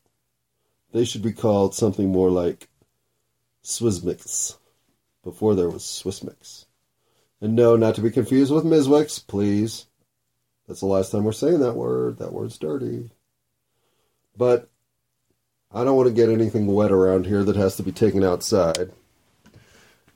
They 0.91 1.05
should 1.05 1.22
be 1.22 1.33
called 1.33 1.74
something 1.74 2.12
more 2.12 2.29
like 2.29 2.67
Swissmix 3.63 4.57
before 5.24 5.55
there 5.55 5.69
was 5.69 5.83
Swissmix. 5.83 6.65
And 7.41 7.55
no, 7.55 7.75
not 7.75 7.95
to 7.95 8.01
be 8.01 8.12
confused 8.12 8.53
with 8.53 8.63
Miswix, 8.63 9.25
please. 9.25 9.88
That's 10.67 10.79
the 10.79 10.86
last 10.86 11.12
time 11.12 11.24
we're 11.24 11.31
saying 11.31 11.60
that 11.60 11.75
word. 11.75 12.17
That 12.19 12.33
word's 12.33 12.57
dirty. 12.57 13.10
But 14.38 14.69
I 15.72 15.83
don't 15.83 15.98
want 15.98 16.07
to 16.07 16.13
get 16.13 16.29
anything 16.29 16.67
wet 16.67 16.91
around 16.91 17.25
here 17.25 17.43
that 17.43 17.55
has 17.55 17.75
to 17.77 17.83
be 17.83 17.91
taken 17.91 18.24
outside. 18.24 18.91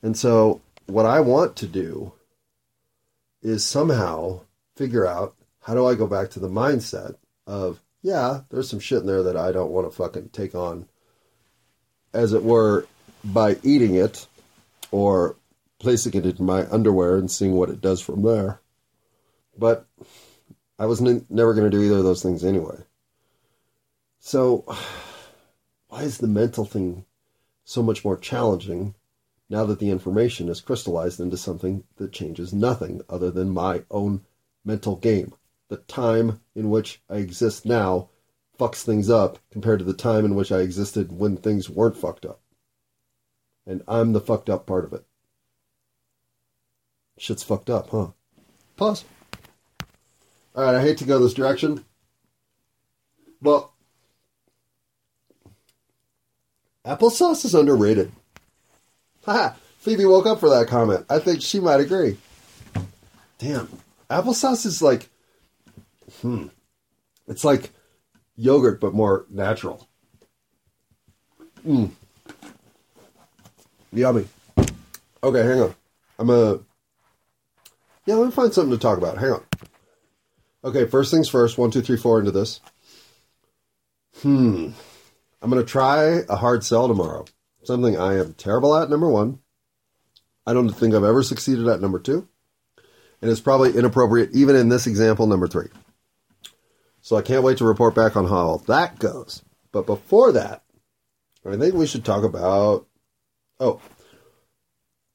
And 0.02 0.18
so, 0.18 0.62
what 0.86 1.06
I 1.06 1.20
want 1.20 1.56
to 1.58 1.68
do 1.68 2.14
is 3.42 3.66
somehow 3.66 4.42
figure 4.76 5.06
out 5.06 5.36
how 5.62 5.74
do 5.74 5.86
I 5.86 5.96
go 5.96 6.08
back 6.08 6.30
to 6.32 6.40
the 6.40 6.50
mindset 6.50 7.16
of, 7.46 7.82
yeah, 8.02 8.42
there's 8.50 8.70
some 8.70 8.80
shit 8.80 9.00
in 9.00 9.08
there 9.08 9.24
that 9.24 9.38
I 9.38 9.52
don't 9.52 9.72
want 9.72 9.90
to 9.90 9.96
fucking 9.96 10.30
take 10.30 10.56
on, 10.56 10.88
as 12.14 12.34
it 12.34 12.44
were, 12.44 12.88
by 13.24 13.58
eating 13.64 13.96
it 13.96 14.28
or 14.92 15.36
placing 15.80 16.14
it 16.14 16.40
in 16.40 16.46
my 16.46 16.66
underwear 16.72 17.18
and 17.18 17.30
seeing 17.30 17.54
what 17.54 17.70
it 17.70 17.82
does 17.82 18.02
from 18.02 18.24
there. 18.24 18.62
But 19.58 19.86
I 20.80 20.86
was 20.86 21.02
n- 21.02 21.26
never 21.30 21.54
going 21.54 21.70
to 21.70 21.76
do 21.76 21.84
either 21.84 21.98
of 21.98 22.04
those 22.04 22.24
things 22.24 22.44
anyway. 22.44 22.78
So, 24.20 24.66
why 25.90 26.04
is 26.04 26.18
the 26.18 26.28
mental 26.28 26.66
thing 26.66 27.06
so 27.64 27.84
much 27.84 28.06
more 28.06 28.18
challenging 28.18 28.96
now 29.50 29.66
that 29.66 29.80
the 29.80 29.90
information 29.90 30.50
is 30.50 30.62
crystallized 30.62 31.20
into 31.20 31.38
something 31.38 31.84
that 31.98 32.12
changes 32.12 32.54
nothing 32.54 33.02
other 33.10 33.32
than 33.32 33.50
my 33.50 33.84
own 33.90 34.26
mental 34.66 34.96
game? 34.96 35.34
The 35.70 35.78
time 35.78 36.42
in 36.56 36.70
which 36.70 37.02
I 37.10 37.18
exist 37.18 37.66
now 37.66 38.10
fucks 38.58 38.84
things 38.84 39.10
up 39.10 39.40
compared 39.52 39.80
to 39.80 39.86
the 39.86 39.94
time 39.94 40.26
in 40.26 40.36
which 40.36 40.52
I 40.52 40.60
existed 40.60 41.12
when 41.12 41.38
things 41.38 41.70
weren't 41.70 41.98
fucked 41.98 42.26
up. 42.26 42.42
And 43.66 43.84
I'm 43.88 44.14
the 44.14 44.22
fucked 44.22 44.50
up 44.50 44.66
part 44.66 44.86
of 44.86 44.94
it. 44.94 45.06
Shit's 47.18 47.44
fucked 47.44 47.70
up, 47.70 47.90
huh? 47.90 48.08
Pause. 48.78 49.04
Alright, 50.56 50.76
I 50.76 50.82
hate 50.82 50.98
to 51.00 51.06
go 51.06 51.20
this 51.20 51.34
direction. 51.34 51.84
But 53.42 53.70
applesauce 56.86 57.46
is 57.46 57.54
underrated. 57.54 58.12
Ha! 59.28 59.56
Phoebe 59.80 60.06
woke 60.06 60.26
up 60.26 60.40
for 60.40 60.50
that 60.50 60.68
comment. 60.68 61.06
I 61.10 61.20
think 61.20 61.42
she 61.42 61.60
might 61.60 61.80
agree. 61.80 62.18
Damn. 63.38 63.70
Applesauce 64.10 64.66
is 64.66 64.82
like 64.82 65.10
hmm. 66.22 66.48
It's 67.28 67.44
like 67.44 67.72
yogurt 68.36 68.80
but 68.80 68.94
more 68.94 69.26
natural. 69.30 69.88
Mmm. 71.66 71.92
Yummy. 73.92 74.28
Okay, 75.24 75.44
hang 75.44 75.62
on. 75.62 75.76
I'm 76.20 76.30
a 76.30 76.60
yeah, 78.06 78.16
let 78.16 78.26
me 78.26 78.32
find 78.32 78.54
something 78.54 78.72
to 78.72 78.82
talk 78.82 78.98
about. 78.98 79.18
Hang 79.18 79.32
on. 79.32 79.44
Okay, 80.64 80.86
first 80.86 81.12
things 81.12 81.28
first. 81.28 81.58
One, 81.58 81.72
two, 81.72 81.82
three, 81.82 81.98
four 81.98 82.20
into 82.20 82.32
this. 82.32 82.62
Hmm. 84.22 84.70
I'm 85.42 85.50
going 85.50 85.64
to 85.64 85.70
try 85.70 86.22
a 86.30 86.36
hard 86.38 86.64
sell 86.64 86.88
tomorrow. 86.88 87.26
Something 87.68 87.98
I 87.98 88.18
am 88.18 88.34
terrible 88.34 88.78
at, 88.78 88.90
number 88.90 89.10
one. 89.10 89.40
I 90.46 90.54
don't 90.54 90.70
think 90.70 90.96
I've 90.96 91.04
ever 91.04 91.22
succeeded 91.22 91.68
at, 91.68 91.82
number 91.82 92.00
two. 92.00 92.26
And 93.22 93.30
it's 93.30 93.42
probably 93.42 93.78
inappropriate, 93.78 94.30
even 94.34 94.56
in 94.56 94.70
this 94.70 94.88
example, 94.88 95.28
number 95.28 95.50
three. 95.50 95.68
So 97.02 97.18
I 97.18 97.22
can't 97.22 97.44
wait 97.44 97.58
to 97.58 97.66
report 97.66 97.94
back 97.94 98.16
on 98.16 98.26
how 98.26 98.62
that 98.68 99.00
goes. 99.00 99.44
But 99.74 99.86
before 99.86 100.32
that, 100.32 100.64
I 101.46 101.58
think 101.58 101.76
we 101.76 101.88
should 101.88 102.06
talk 102.06 102.24
about. 102.24 102.88
Oh, 103.60 103.82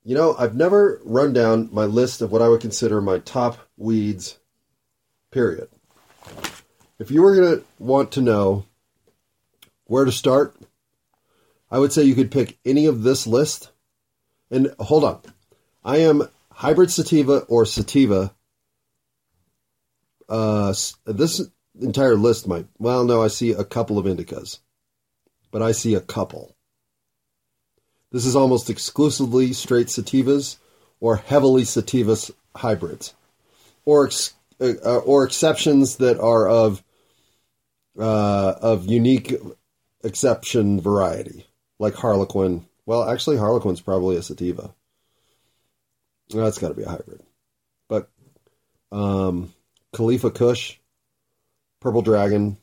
you 0.04 0.14
know, 0.14 0.35
I've 0.38 0.54
never 0.54 1.00
run 1.06 1.32
down 1.32 1.71
my 1.73 1.87
list 1.87 2.21
of 2.21 2.32
what 2.32 2.42
I 2.42 2.50
would 2.50 2.61
consider 2.61 3.00
my 3.00 3.21
top 3.21 3.56
weeds, 3.78 4.38
period. 5.30 5.71
If 6.99 7.11
you 7.11 7.23
were 7.23 7.35
going 7.35 7.61
to 7.61 7.64
want 7.78 8.12
to 8.12 8.21
know 8.21 8.66
where 9.87 10.04
to 10.04 10.12
start, 10.12 10.54
I 11.73 11.79
would 11.79 11.93
say 11.93 12.05
you 12.05 12.14
could 12.14 12.31
pick 12.31 12.59
any 12.64 12.87
of 12.87 13.02
this 13.02 13.26
list. 13.26 13.73
And 14.50 14.73
hold 14.79 15.05
on. 15.05 15.21
I 15.83 15.97
am 15.99 16.29
hybrid 16.52 16.91
sativa 16.91 17.38
or 17.49 17.64
sativa. 17.64 18.33
Uh, 20.29 20.75
this 21.07 21.41
entire 21.81 22.14
list 22.14 22.47
might, 22.47 22.67
well, 22.79 23.05
no, 23.05 23.23
I 23.23 23.29
see 23.29 23.52
a 23.52 23.64
couple 23.64 23.99
of 23.99 24.05
indicas, 24.05 24.59
but 25.50 25.62
I 25.62 25.73
see 25.73 25.95
a 25.95 26.00
couple. 26.00 26.55
This 28.11 28.26
is 28.26 28.37
almost 28.37 28.69
exclusively 28.69 29.55
straight 29.55 29.87
sativas 29.87 30.59
or 31.00 31.17
heavily 31.17 31.62
sativas 31.62 32.31
hybrids, 32.55 33.14
or 33.87 34.07
ex- 34.07 34.35
uh, 34.61 34.99
or 34.99 35.25
exceptions 35.25 35.97
that 35.97 36.21
are 36.21 36.47
of 36.49 36.85
uh, 37.99 38.55
of 38.61 38.87
unique 38.87 39.35
exception 40.05 40.81
variety, 40.81 41.47
like 41.83 41.95
Harlequin. 41.95 42.65
Well, 42.87 43.11
actually, 43.11 43.39
Harlequin's 43.39 43.81
probably 43.81 44.17
a 44.17 44.23
sativa. 44.23 44.73
That's 46.31 46.59
got 46.59 46.69
to 46.69 46.75
be 46.75 46.85
a 46.85 46.89
hybrid. 46.89 47.21
But 47.89 48.09
um, 48.93 49.53
Khalifa 49.93 50.31
Kush, 50.31 50.77
Purple 51.81 52.03
Dragon, 52.03 52.57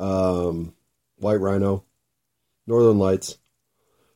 um, 0.00 0.74
White 1.18 1.40
Rhino, 1.40 1.84
Northern 2.66 2.98
Lights. 2.98 3.38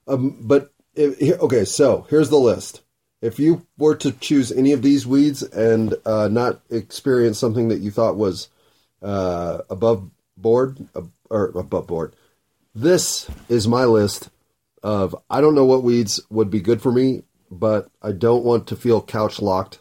Um, 0.09 0.39
but 0.41 0.73
if, 0.97 1.41
okay, 1.41 1.65
so 1.65 2.07
here's 2.11 2.29
the 2.29 2.37
list. 2.37 2.83
If 3.23 3.39
you 3.39 3.65
were 3.79 3.95
to 3.97 4.11
choose 4.11 4.51
any 4.51 4.73
of 4.73 4.83
these 4.83 5.07
weeds 5.07 5.45
and 5.45 5.95
uh, 6.05 6.27
not 6.29 6.61
experience 6.69 7.39
something 7.39 7.69
that 7.69 7.79
you 7.79 7.93
thought 7.93 8.17
was 8.17 8.49
uh, 9.03 9.59
above 9.71 10.11
board 10.37 10.79
uh, 10.97 11.03
or 11.31 11.47
above 11.55 11.87
board, 11.87 12.17
this 12.75 13.29
is 13.49 13.69
my 13.69 13.85
list 13.85 14.31
of 14.83 15.15
I 15.29 15.41
don't 15.41 15.55
know 15.55 15.65
what 15.65 15.83
weeds 15.83 16.21
would 16.31 16.51
be 16.51 16.61
good 16.61 16.83
for 16.83 16.93
me, 16.93 17.23
but 17.51 17.91
I 18.03 18.13
don't 18.13 18.45
want 18.45 18.67
to 18.69 18.77
feel 18.77 19.03
couch 19.03 19.41
locked. 19.41 19.81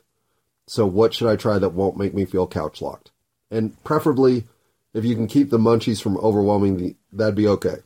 So 0.67 0.85
what 0.85 1.13
should 1.13 1.29
I 1.29 1.35
try 1.35 1.59
that 1.59 1.69
won't 1.69 1.97
make 1.97 2.13
me 2.13 2.25
feel 2.25 2.47
couch 2.47 2.81
locked? 2.81 3.11
And 3.49 3.81
preferably, 3.83 4.45
if 4.93 5.05
you 5.05 5.15
can 5.15 5.27
keep 5.27 5.49
the 5.49 5.57
munchies 5.57 6.01
from 6.01 6.17
overwhelming 6.17 6.77
the, 6.77 6.95
that'd 7.11 7.35
be 7.35 7.47
okay. 7.47 7.77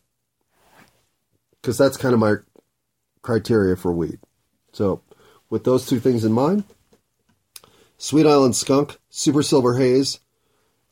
Because 1.62 1.78
that's 1.78 1.98
kind 1.98 2.14
of 2.14 2.20
my 2.20 2.36
criteria 3.22 3.76
for 3.76 3.92
weed. 3.92 4.20
So, 4.72 5.02
with 5.50 5.64
those 5.64 5.86
two 5.86 6.00
things 6.00 6.24
in 6.24 6.32
mind, 6.32 6.64
Sweet 7.98 8.26
Island 8.26 8.56
Skunk, 8.56 8.98
Super 9.10 9.44
Silver 9.44 9.78
Haze, 9.78 10.20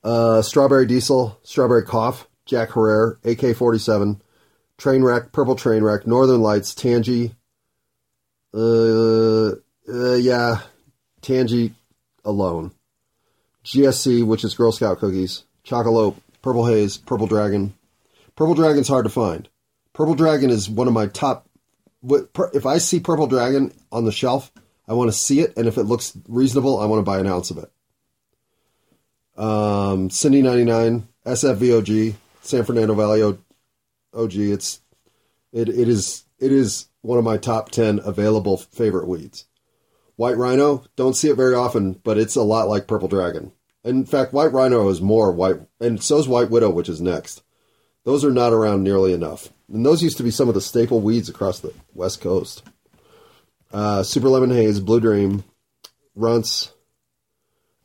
uh, 0.03 0.41
Strawberry 0.41 0.85
Diesel, 0.85 1.39
Strawberry 1.43 1.83
Cough, 1.83 2.27
Jack 2.45 2.73
Herer, 2.73 3.19
AK 3.23 3.55
47, 3.55 4.21
Trainwreck, 4.79 5.31
Purple 5.33 5.55
Trainwreck, 5.55 6.07
Northern 6.07 6.41
Lights, 6.41 6.73
Tangy, 6.73 7.35
uh, 8.53 9.49
uh, 9.49 10.15
yeah, 10.15 10.61
Tangy 11.21 11.73
alone. 12.23 12.71
GSC, 13.65 14.25
which 14.25 14.43
is 14.43 14.55
Girl 14.55 14.71
Scout 14.71 14.99
cookies, 14.99 15.43
Chocolope, 15.65 16.15
Purple 16.41 16.65
Haze, 16.65 16.97
Purple 16.97 17.27
Dragon. 17.27 17.73
Purple 18.35 18.55
Dragon's 18.55 18.87
hard 18.87 19.03
to 19.03 19.09
find. 19.09 19.49
Purple 19.93 20.15
Dragon 20.15 20.49
is 20.49 20.69
one 20.69 20.87
of 20.87 20.93
my 20.93 21.07
top. 21.07 21.47
If 22.01 22.65
I 22.65 22.77
see 22.77 23.01
Purple 23.01 23.27
Dragon 23.27 23.73
on 23.91 24.05
the 24.05 24.11
shelf, 24.13 24.51
I 24.87 24.93
want 24.93 25.11
to 25.11 25.17
see 25.17 25.41
it, 25.41 25.55
and 25.57 25.67
if 25.67 25.77
it 25.77 25.83
looks 25.83 26.17
reasonable, 26.27 26.79
I 26.79 26.85
want 26.85 26.99
to 26.99 27.03
buy 27.03 27.19
an 27.19 27.27
ounce 27.27 27.51
of 27.51 27.57
it. 27.57 27.71
Um, 29.37 30.09
Cindy 30.09 30.41
ninety 30.41 30.63
nine 30.63 31.07
SFVOG 31.25 32.15
San 32.41 32.63
Fernando 32.63 32.93
Valley 32.93 33.37
OG. 34.13 34.35
It's 34.35 34.81
it 35.51 35.69
it 35.69 35.87
is 35.87 36.23
it 36.39 36.51
is 36.51 36.87
one 37.01 37.17
of 37.17 37.25
my 37.25 37.37
top 37.37 37.69
ten 37.69 37.99
available 38.03 38.57
favorite 38.57 39.07
weeds. 39.07 39.45
White 40.15 40.37
Rhino, 40.37 40.83
don't 40.97 41.15
see 41.15 41.29
it 41.29 41.37
very 41.37 41.55
often, 41.55 41.93
but 41.93 42.17
it's 42.17 42.35
a 42.35 42.41
lot 42.41 42.67
like 42.67 42.87
Purple 42.87 43.07
Dragon. 43.07 43.53
In 43.85 44.05
fact, 44.05 44.33
White 44.33 44.51
Rhino 44.51 44.89
is 44.89 44.99
more 44.99 45.31
white, 45.31 45.61
and 45.79 46.03
so 46.03 46.17
is 46.17 46.27
White 46.27 46.49
Widow, 46.49 46.69
which 46.69 46.89
is 46.89 46.99
next. 46.99 47.41
Those 48.03 48.25
are 48.25 48.31
not 48.31 48.51
around 48.51 48.83
nearly 48.83 49.13
enough. 49.13 49.49
And 49.71 49.85
those 49.85 50.03
used 50.03 50.17
to 50.17 50.23
be 50.23 50.31
some 50.31 50.49
of 50.49 50.55
the 50.55 50.61
staple 50.61 50.99
weeds 50.99 51.29
across 51.29 51.59
the 51.59 51.73
West 51.93 52.19
Coast. 52.21 52.63
Uh, 53.71 54.03
Super 54.03 54.29
Lemon 54.29 54.49
Haze, 54.49 54.79
Blue 54.79 54.99
Dream, 54.99 55.43
Runts. 56.15 56.73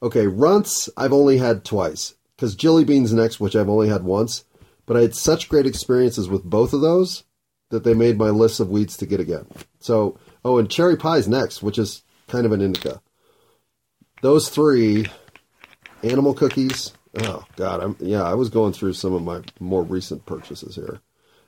Okay, 0.02 0.26
Runts 0.26 0.88
I've 0.96 1.12
only 1.12 1.38
had 1.38 1.64
twice. 1.64 2.14
Because 2.34 2.56
jelly 2.56 2.84
Bean's 2.84 3.12
next, 3.12 3.38
which 3.38 3.54
I've 3.54 3.68
only 3.68 3.88
had 3.88 4.02
once. 4.02 4.44
But 4.86 4.96
I 4.96 5.00
had 5.00 5.14
such 5.14 5.48
great 5.48 5.66
experiences 5.66 6.28
with 6.28 6.44
both 6.44 6.72
of 6.72 6.80
those 6.80 7.24
that 7.70 7.84
they 7.84 7.94
made 7.94 8.18
my 8.18 8.30
list 8.30 8.60
of 8.60 8.70
weeds 8.70 8.96
to 8.98 9.06
get 9.06 9.20
again. 9.20 9.46
So, 9.80 10.18
oh, 10.44 10.58
and 10.58 10.70
Cherry 10.70 10.96
Pie's 10.96 11.26
next, 11.26 11.62
which 11.62 11.78
is 11.78 12.02
kind 12.28 12.46
of 12.46 12.52
an 12.52 12.60
indica. 12.60 13.00
Those 14.22 14.48
three, 14.48 15.06
animal 16.02 16.34
cookies. 16.34 16.92
Oh 17.18 17.44
God, 17.56 17.82
I'm 17.82 17.96
yeah. 18.00 18.22
I 18.22 18.34
was 18.34 18.48
going 18.48 18.72
through 18.72 18.94
some 18.94 19.12
of 19.12 19.22
my 19.22 19.40
more 19.60 19.82
recent 19.82 20.26
purchases 20.26 20.74
here. 20.74 21.00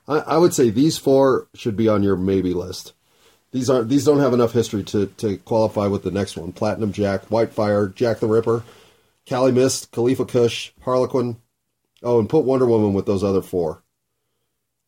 I, 0.06 0.18
I 0.18 0.38
would 0.38 0.54
say 0.54 0.70
these 0.70 0.98
four 0.98 1.48
should 1.54 1.76
be 1.76 1.88
on 1.88 2.02
your 2.02 2.16
maybe 2.16 2.54
list. 2.54 2.92
These 3.52 3.70
aren't. 3.70 3.88
These 3.88 4.04
don't 4.04 4.20
have 4.20 4.34
enough 4.34 4.52
history 4.52 4.84
to 4.84 5.06
to 5.06 5.38
qualify 5.38 5.86
with 5.86 6.02
the 6.02 6.10
next 6.10 6.36
one: 6.36 6.52
Platinum 6.52 6.92
Jack, 6.92 7.28
Whitefire, 7.28 7.92
Jack 7.94 8.20
the 8.20 8.28
Ripper, 8.28 8.62
Kali 9.28 9.52
Mist, 9.52 9.90
Khalifa 9.92 10.24
Kush, 10.24 10.72
Harlequin. 10.82 11.36
Oh, 12.02 12.18
and 12.18 12.28
put 12.28 12.44
Wonder 12.44 12.66
Woman 12.66 12.92
with 12.92 13.06
those 13.06 13.24
other 13.24 13.42
four. 13.42 13.82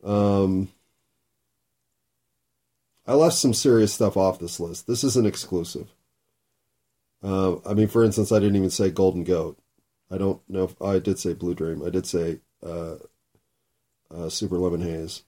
Um, 0.05 0.69
I 3.07 3.15
left 3.15 3.37
some 3.37 3.55
serious 3.55 3.93
stuff 3.93 4.17
off 4.17 4.39
this 4.39 4.61
list. 4.61 4.87
This 4.87 5.03
is 5.03 5.17
an 5.17 5.27
exclusive. 5.27 5.89
Uh, 7.23 7.57
I 7.67 7.75
mean, 7.75 7.89
for 7.89 8.05
instance, 8.05 8.31
I 8.31 8.39
didn't 8.39 8.57
even 8.57 8.71
say 8.71 8.91
Golden 8.91 9.25
Goat. 9.25 9.59
I 10.11 10.19
don't 10.19 10.41
know 10.49 10.65
if 10.65 10.81
I 10.81 10.99
did 10.99 11.19
say 11.19 11.35
Blue 11.35 11.55
Dream. 11.55 11.83
I 11.83 11.91
did 11.91 12.07
say 12.07 12.41
uh, 12.63 12.97
uh, 14.15 14.29
Super 14.29 14.57
Lemon 14.57 14.83
Haze. 14.83 15.23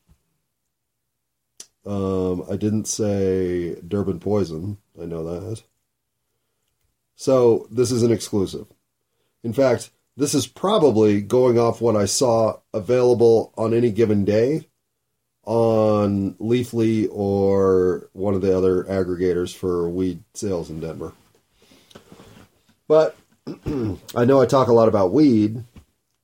Um, 1.85 2.45
I 2.51 2.57
didn't 2.57 2.87
say 2.87 3.77
Durban 3.87 4.21
Poison. 4.21 4.79
I 5.01 5.07
know 5.07 5.25
that. 5.25 5.63
So 7.17 7.67
this 7.71 7.91
is 7.91 8.03
an 8.03 8.13
exclusive. 8.13 8.67
In 9.43 9.53
fact, 9.53 9.91
this 10.21 10.35
is 10.35 10.47
probably 10.47 11.23
going 11.23 11.59
off 11.59 11.81
what 11.81 11.97
I 11.97 12.05
saw 12.05 12.59
available 12.75 13.55
on 13.57 13.73
any 13.73 13.91
given 13.91 14.27
day 14.27 14.69
on 15.47 16.35
Leafly 16.35 17.09
or 17.11 18.11
one 18.13 18.35
of 18.35 18.43
the 18.43 18.55
other 18.55 18.85
aggregators 18.85 19.57
for 19.57 19.89
weed 19.89 20.23
sales 20.35 20.69
in 20.69 20.79
Denver. 20.81 21.15
But 22.87 23.17
I 24.15 24.27
know 24.27 24.43
I 24.43 24.45
talk 24.45 24.69
a 24.69 24.75
lot 24.75 24.89
about 24.89 25.15
weed. 25.15 25.65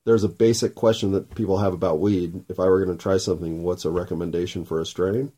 There's 0.04 0.24
a 0.24 0.28
basic 0.28 0.74
question 0.74 1.12
that 1.12 1.34
people 1.34 1.56
have 1.56 1.72
about 1.72 1.98
weed. 1.98 2.44
If 2.50 2.60
I 2.60 2.66
were 2.66 2.84
going 2.84 2.94
to 2.94 3.02
try 3.02 3.16
something, 3.16 3.62
what's 3.62 3.86
a 3.86 3.90
recommendation 3.90 4.66
for 4.66 4.78
a 4.78 4.84
strain? 4.84 5.32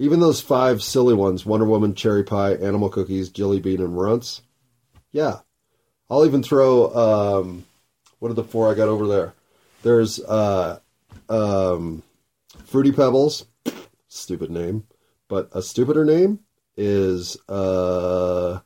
Even 0.00 0.18
those 0.18 0.40
five 0.40 0.82
silly 0.82 1.14
ones 1.14 1.46
Wonder 1.46 1.66
Woman, 1.66 1.94
Cherry 1.94 2.24
Pie, 2.24 2.54
Animal 2.54 2.88
Cookies, 2.88 3.30
Jelly 3.30 3.60
Bean, 3.60 3.80
and 3.80 3.96
Runts. 3.96 4.42
Yeah. 5.12 5.38
I'll 6.08 6.26
even 6.26 6.42
throw, 6.42 6.94
um, 6.94 7.64
what 8.18 8.30
are 8.30 8.34
the 8.34 8.44
four 8.44 8.70
I 8.70 8.74
got 8.74 8.88
over 8.88 9.06
there? 9.06 9.34
There's 9.82 10.20
uh, 10.20 10.80
um, 11.28 12.02
Fruity 12.64 12.92
Pebbles, 12.92 13.46
stupid 14.08 14.50
name, 14.50 14.86
but 15.28 15.48
a 15.52 15.62
stupider 15.62 16.04
name 16.04 16.40
is 16.76 17.36
uh 17.48 18.60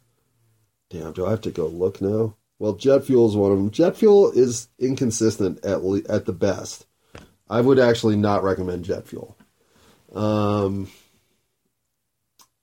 damn, 0.91 1.13
do 1.13 1.25
I 1.25 1.31
have 1.31 1.41
to 1.43 1.51
go 1.51 1.67
look 1.67 2.01
now? 2.01 2.37
Well, 2.59 2.75
jet 2.75 3.05
fuel 3.05 3.29
is 3.29 3.37
one 3.37 3.53
of 3.53 3.59
them. 3.59 3.71
Jet 3.71 3.97
fuel 3.97 4.33
is 4.33 4.69
inconsistent 4.79 5.65
at 5.65 5.83
le- 5.83 6.03
at 6.09 6.27
the 6.27 6.33
best. 6.33 6.87
I 7.49 7.61
would 7.61 7.79
actually 7.79 8.17
not 8.17 8.43
recommend 8.43 8.85
jet 8.85 9.07
fuel. 9.07 9.37
Um, 10.13 10.89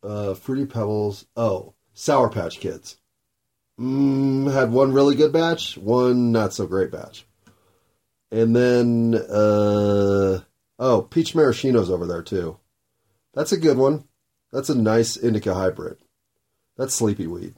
uh, 0.03 0.33
Fruity 0.35 0.65
Pebbles. 0.65 1.25
Oh, 1.35 1.73
Sour 1.93 2.29
Patch 2.29 2.59
Kids. 2.59 2.97
Mm, 3.79 4.51
had 4.51 4.71
one 4.71 4.93
really 4.93 5.15
good 5.15 5.31
batch, 5.31 5.77
one 5.77 6.31
not 6.31 6.53
so 6.53 6.65
great 6.65 6.91
batch, 6.91 7.25
and 8.31 8.55
then 8.55 9.13
uh, 9.15 10.39
Oh, 10.79 11.01
peach 11.01 11.33
maraschino's 11.33 11.89
over 11.89 12.05
there 12.05 12.21
too. 12.21 12.57
That's 13.33 13.51
a 13.51 13.57
good 13.57 13.77
one. 13.77 14.05
That's 14.51 14.69
a 14.69 14.75
nice 14.75 15.17
indica 15.17 15.53
hybrid. 15.53 15.97
That's 16.77 16.93
sleepy 16.93 17.27
weed. 17.27 17.55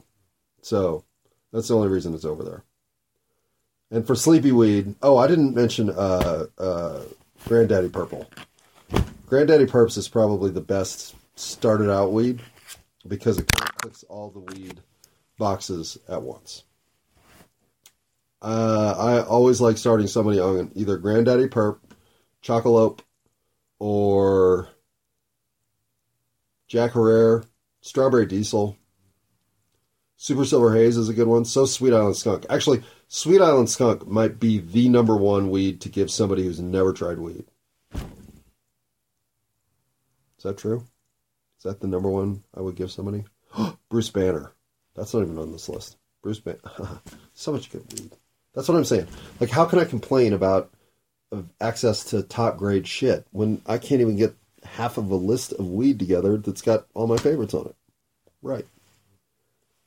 So 0.62 1.04
that's 1.52 1.68
the 1.68 1.76
only 1.76 1.88
reason 1.88 2.14
it's 2.14 2.24
over 2.24 2.42
there. 2.42 2.64
And 3.90 4.06
for 4.06 4.14
sleepy 4.14 4.52
weed, 4.52 4.94
oh, 5.02 5.16
I 5.18 5.26
didn't 5.26 5.54
mention 5.54 5.90
uh, 5.90 6.46
uh, 6.58 7.00
Granddaddy 7.46 7.88
Purple. 7.88 8.26
Granddaddy 9.26 9.66
Purps 9.66 9.96
is 9.96 10.08
probably 10.08 10.50
the 10.50 10.60
best 10.60 11.14
started 11.34 11.90
out 11.90 12.12
weed 12.12 12.40
because 13.06 13.38
it 13.38 13.50
clicks 13.52 14.02
all 14.04 14.30
the 14.30 14.40
weed 14.40 14.80
boxes 15.40 15.98
at 16.08 16.22
once. 16.22 16.62
Uh, 18.40 18.94
I 18.96 19.26
always 19.26 19.60
like 19.60 19.76
starting 19.76 20.06
somebody 20.06 20.38
on 20.38 20.70
either 20.76 20.96
Granddaddy 20.96 21.48
Purp, 21.48 21.80
Chocolope, 22.42 23.00
or 23.80 24.68
Jack 26.68 26.92
Herer, 26.92 27.44
Strawberry 27.80 28.26
Diesel. 28.26 28.76
Super 30.16 30.44
Silver 30.44 30.74
Haze 30.74 30.98
is 30.98 31.08
a 31.08 31.14
good 31.14 31.26
one. 31.26 31.44
So 31.44 31.64
Sweet 31.64 31.94
Island 31.94 32.16
Skunk. 32.16 32.46
Actually, 32.48 32.82
Sweet 33.08 33.40
Island 33.40 33.70
Skunk 33.70 34.06
might 34.06 34.38
be 34.38 34.58
the 34.58 34.88
number 34.88 35.16
one 35.16 35.50
weed 35.50 35.80
to 35.80 35.88
give 35.88 36.10
somebody 36.10 36.44
who's 36.44 36.60
never 36.60 36.92
tried 36.92 37.18
weed. 37.18 37.44
Is 37.94 38.02
that 40.44 40.58
true? 40.58 40.84
Is 41.58 41.64
that 41.64 41.80
the 41.80 41.86
number 41.86 42.08
one 42.08 42.44
I 42.54 42.60
would 42.60 42.76
give 42.76 42.90
somebody? 42.90 43.24
Bruce 43.88 44.10
Banner. 44.10 44.52
That's 45.00 45.14
not 45.14 45.22
even 45.22 45.38
on 45.38 45.50
this 45.50 45.68
list. 45.68 45.96
Bruce 46.22 46.40
Banner. 46.40 46.58
so 47.32 47.52
much 47.52 47.72
good 47.72 47.90
weed. 47.92 48.12
That's 48.54 48.68
what 48.68 48.76
I'm 48.76 48.84
saying. 48.84 49.06
Like, 49.40 49.48
how 49.48 49.64
can 49.64 49.78
I 49.78 49.86
complain 49.86 50.34
about 50.34 50.70
access 51.60 52.04
to 52.04 52.22
top 52.22 52.56
grade 52.56 52.86
shit 52.86 53.26
when 53.30 53.62
I 53.66 53.78
can't 53.78 54.00
even 54.00 54.16
get 54.16 54.34
half 54.64 54.98
of 54.98 55.10
a 55.10 55.16
list 55.16 55.52
of 55.52 55.70
weed 55.70 55.98
together 55.98 56.36
that's 56.36 56.62
got 56.62 56.86
all 56.94 57.06
my 57.06 57.16
favorites 57.16 57.54
on 57.54 57.66
it. 57.66 57.76
Right. 58.42 58.66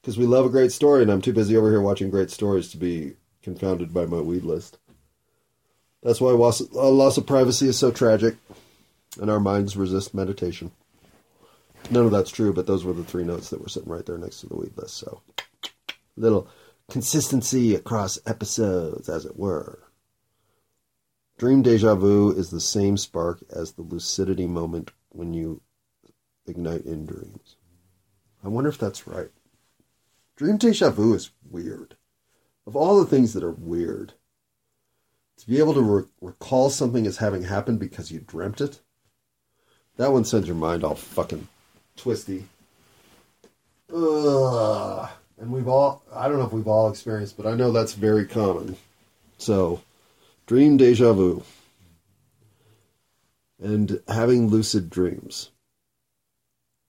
Because 0.02 0.17
we 0.17 0.26
love 0.26 0.45
a 0.45 0.49
great 0.49 0.71
story, 0.71 1.02
and 1.02 1.12
I'm 1.12 1.21
too 1.21 1.34
busy 1.34 1.56
over 1.56 1.69
here 1.69 1.82
watching 1.82 2.10
great 2.10 2.32
stories 2.32 2.71
to 2.71 2.78
be 2.78 3.13
confounded 3.41 3.93
by 3.93 4.06
my 4.06 4.19
weed 4.19 4.43
list. 4.43 4.78
That's 6.02 6.19
why 6.19 6.32
loss, 6.32 6.62
uh, 6.62 6.89
loss 6.89 7.17
of 7.17 7.26
privacy 7.26 7.67
is 7.67 7.78
so 7.78 7.91
tragic, 7.91 8.36
and 9.21 9.30
our 9.30 9.39
minds 9.39 9.78
resist 9.78 10.13
meditation. 10.13 10.71
None 11.91 12.06
of 12.06 12.12
that's 12.12 12.32
true, 12.32 12.54
but 12.54 12.65
those 12.65 12.86
were 12.86 12.93
the 12.93 13.04
three 13.04 13.24
notes 13.24 13.50
that 13.50 13.62
were 13.62 13.69
sitting 13.69 13.89
right 13.89 14.06
there 14.06 14.17
next 14.17 14.41
to 14.41 14.48
the 14.48 14.56
weed 14.56 14.72
list. 14.76 14.98
So, 14.98 15.22
little 16.15 16.48
consistency 16.89 17.76
across 17.76 18.19
episodes, 18.26 19.10
as 19.10 19.26
it 19.26 19.38
were. 19.38 19.80
Dream 21.38 21.62
deja 21.62 21.96
vu 21.96 22.32
is 22.32 22.50
the 22.50 22.62
same 22.62 22.98
spark 22.98 23.43
as 23.50 23.74
the 23.74 23.82
lucidity 23.82 24.46
moment 24.46 24.91
when 25.10 25.34
you 25.34 25.62
ignite 26.46 26.86
in 26.86 27.06
dreams. 27.06 27.56
I 28.43 28.48
wonder 28.50 28.69
if 28.69 28.78
that's 28.78 29.08
right. 29.08 29.32
Dream 30.36 30.58
deja 30.58 30.89
vu 30.89 31.13
is 31.13 31.32
weird. 31.50 31.96
Of 32.65 32.76
all 32.76 33.00
the 33.00 33.10
things 33.10 33.34
that 33.34 33.43
are 33.43 33.52
weird, 33.52 34.13
to 35.38 35.48
be 35.48 35.60
able 35.60 35.74
to 35.74 35.82
re- 35.82 36.04
recall 36.22 36.69
something 36.69 37.06
as 37.06 37.17
having 37.17 37.43
happened 37.43 37.80
because 37.80 38.12
you 38.12 38.19
dreamt 38.19 38.62
it, 38.62 38.82
that 39.98 40.12
one 40.12 40.26
sends 40.26 40.48
your 40.48 40.56
mind 40.56 40.84
all 40.84 40.96
fucking 40.96 41.48
twisty. 41.98 42.46
Ugh. 43.94 45.10
And 45.40 45.52
we've 45.52 45.68
all, 45.68 46.04
I 46.14 46.28
don't 46.28 46.38
know 46.40 46.46
if 46.46 46.54
we've 46.54 46.68
all 46.68 46.90
experienced, 46.90 47.38
but 47.38 47.46
I 47.46 47.56
know 47.56 47.72
that's 47.72 47.94
very 47.94 48.26
common. 48.26 48.78
So, 49.38 49.82
Dream 50.46 50.78
deja 50.78 51.14
vu. 51.14 51.44
And 53.62 54.02
having 54.08 54.48
lucid 54.48 54.90
dreams. 54.90 55.52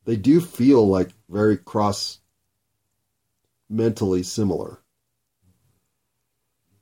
They 0.05 0.17
do 0.17 0.41
feel 0.41 0.87
like 0.87 1.11
very 1.29 1.57
cross 1.57 2.19
mentally 3.71 4.23
similar. 4.23 4.79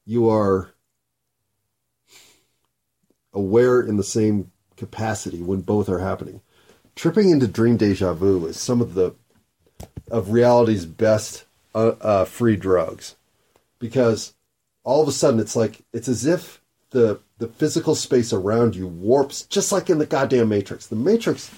You 0.05 0.31
are 0.31 0.75
aware 3.33 3.81
in 3.81 3.97
the 3.97 4.03
same 4.03 4.51
capacity 4.77 5.43
when 5.43 5.61
both 5.61 5.89
are 5.89 6.01
happening. 6.01 6.41
Tripping 6.95 7.31
into 7.31 7.49
dream 7.49 7.77
deja 7.77 8.13
vu 8.13 8.47
is 8.47 8.61
some 8.61 8.81
of 8.81 8.95
the 8.95 9.15
of 10.11 10.31
reality's 10.31 10.85
best 10.85 11.45
uh, 11.75 11.93
uh, 12.01 12.25
free 12.25 12.57
drugs. 12.57 13.17
Because 13.79 14.35
all 14.85 15.03
of 15.03 15.09
a 15.09 15.13
sudden 15.13 15.41
it's 15.41 15.57
like 15.57 15.83
it's 15.93 16.09
as 16.09 16.27
if 16.27 16.61
the 16.91 17.21
the 17.39 17.49
physical 17.49 17.95
space 17.95 18.33
around 18.33 18.77
you 18.77 18.87
warps 18.87 19.43
just 19.43 19.73
like 19.73 19.91
in 19.91 19.99
the 19.99 20.07
goddamn 20.07 20.49
matrix. 20.49 20.87
The 20.87 20.97
matrix 20.97 21.51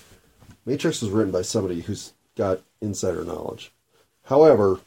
matrix 0.65 1.03
was 1.03 1.11
written 1.11 1.33
by 1.33 1.43
somebody 1.43 1.81
who's 1.83 2.13
got 2.37 2.63
insider 2.81 3.25
knowledge. 3.25 3.73
However 4.25 4.81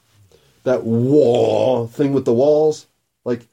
that 0.63 0.83
wall 0.83 1.87
thing 1.87 2.13
with 2.13 2.25
the 2.25 2.33
walls 2.33 2.87
like 3.23 3.47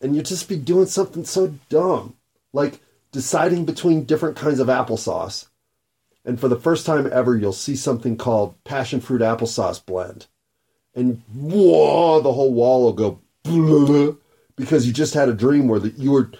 and 0.00 0.14
you'd 0.14 0.26
just 0.26 0.48
be 0.48 0.56
doing 0.56 0.86
something 0.86 1.24
so 1.24 1.54
dumb. 1.68 2.14
Like 2.52 2.80
deciding 3.12 3.64
between 3.64 4.04
different 4.04 4.36
kinds 4.36 4.58
of 4.60 4.66
applesauce 4.68 5.46
and 6.24 6.40
for 6.40 6.48
the 6.48 6.60
first 6.60 6.86
time 6.86 7.08
ever 7.12 7.36
you'll 7.36 7.52
see 7.52 7.76
something 7.76 8.16
called 8.16 8.62
passion 8.64 9.00
fruit 9.00 9.20
applesauce 9.20 9.84
blend 9.84 10.26
and 10.94 11.22
whoa, 11.32 12.20
the 12.20 12.32
whole 12.32 12.52
wall 12.52 12.84
will 12.84 12.92
go 12.92 13.20
blah, 13.42 14.12
because 14.56 14.86
you 14.86 14.92
just 14.92 15.14
had 15.14 15.28
a 15.28 15.34
dream 15.34 15.68
where 15.68 15.80
the, 15.80 15.90
you 15.90 16.12
were 16.12 16.30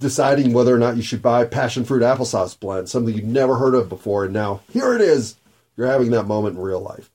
deciding 0.00 0.52
whether 0.52 0.74
or 0.74 0.78
not 0.78 0.96
you 0.96 1.02
should 1.02 1.22
buy 1.22 1.44
passion 1.44 1.84
fruit 1.84 2.02
applesauce 2.02 2.58
blend, 2.58 2.88
something 2.88 3.14
you'd 3.14 3.26
never 3.26 3.56
heard 3.56 3.74
of 3.74 3.88
before, 3.88 4.24
and 4.24 4.32
now 4.32 4.60
here 4.70 4.94
it 4.94 5.00
is. 5.00 5.36
You're 5.76 5.86
having 5.86 6.10
that 6.10 6.24
moment 6.24 6.56
in 6.56 6.62
real 6.62 6.80
life. 6.80 7.10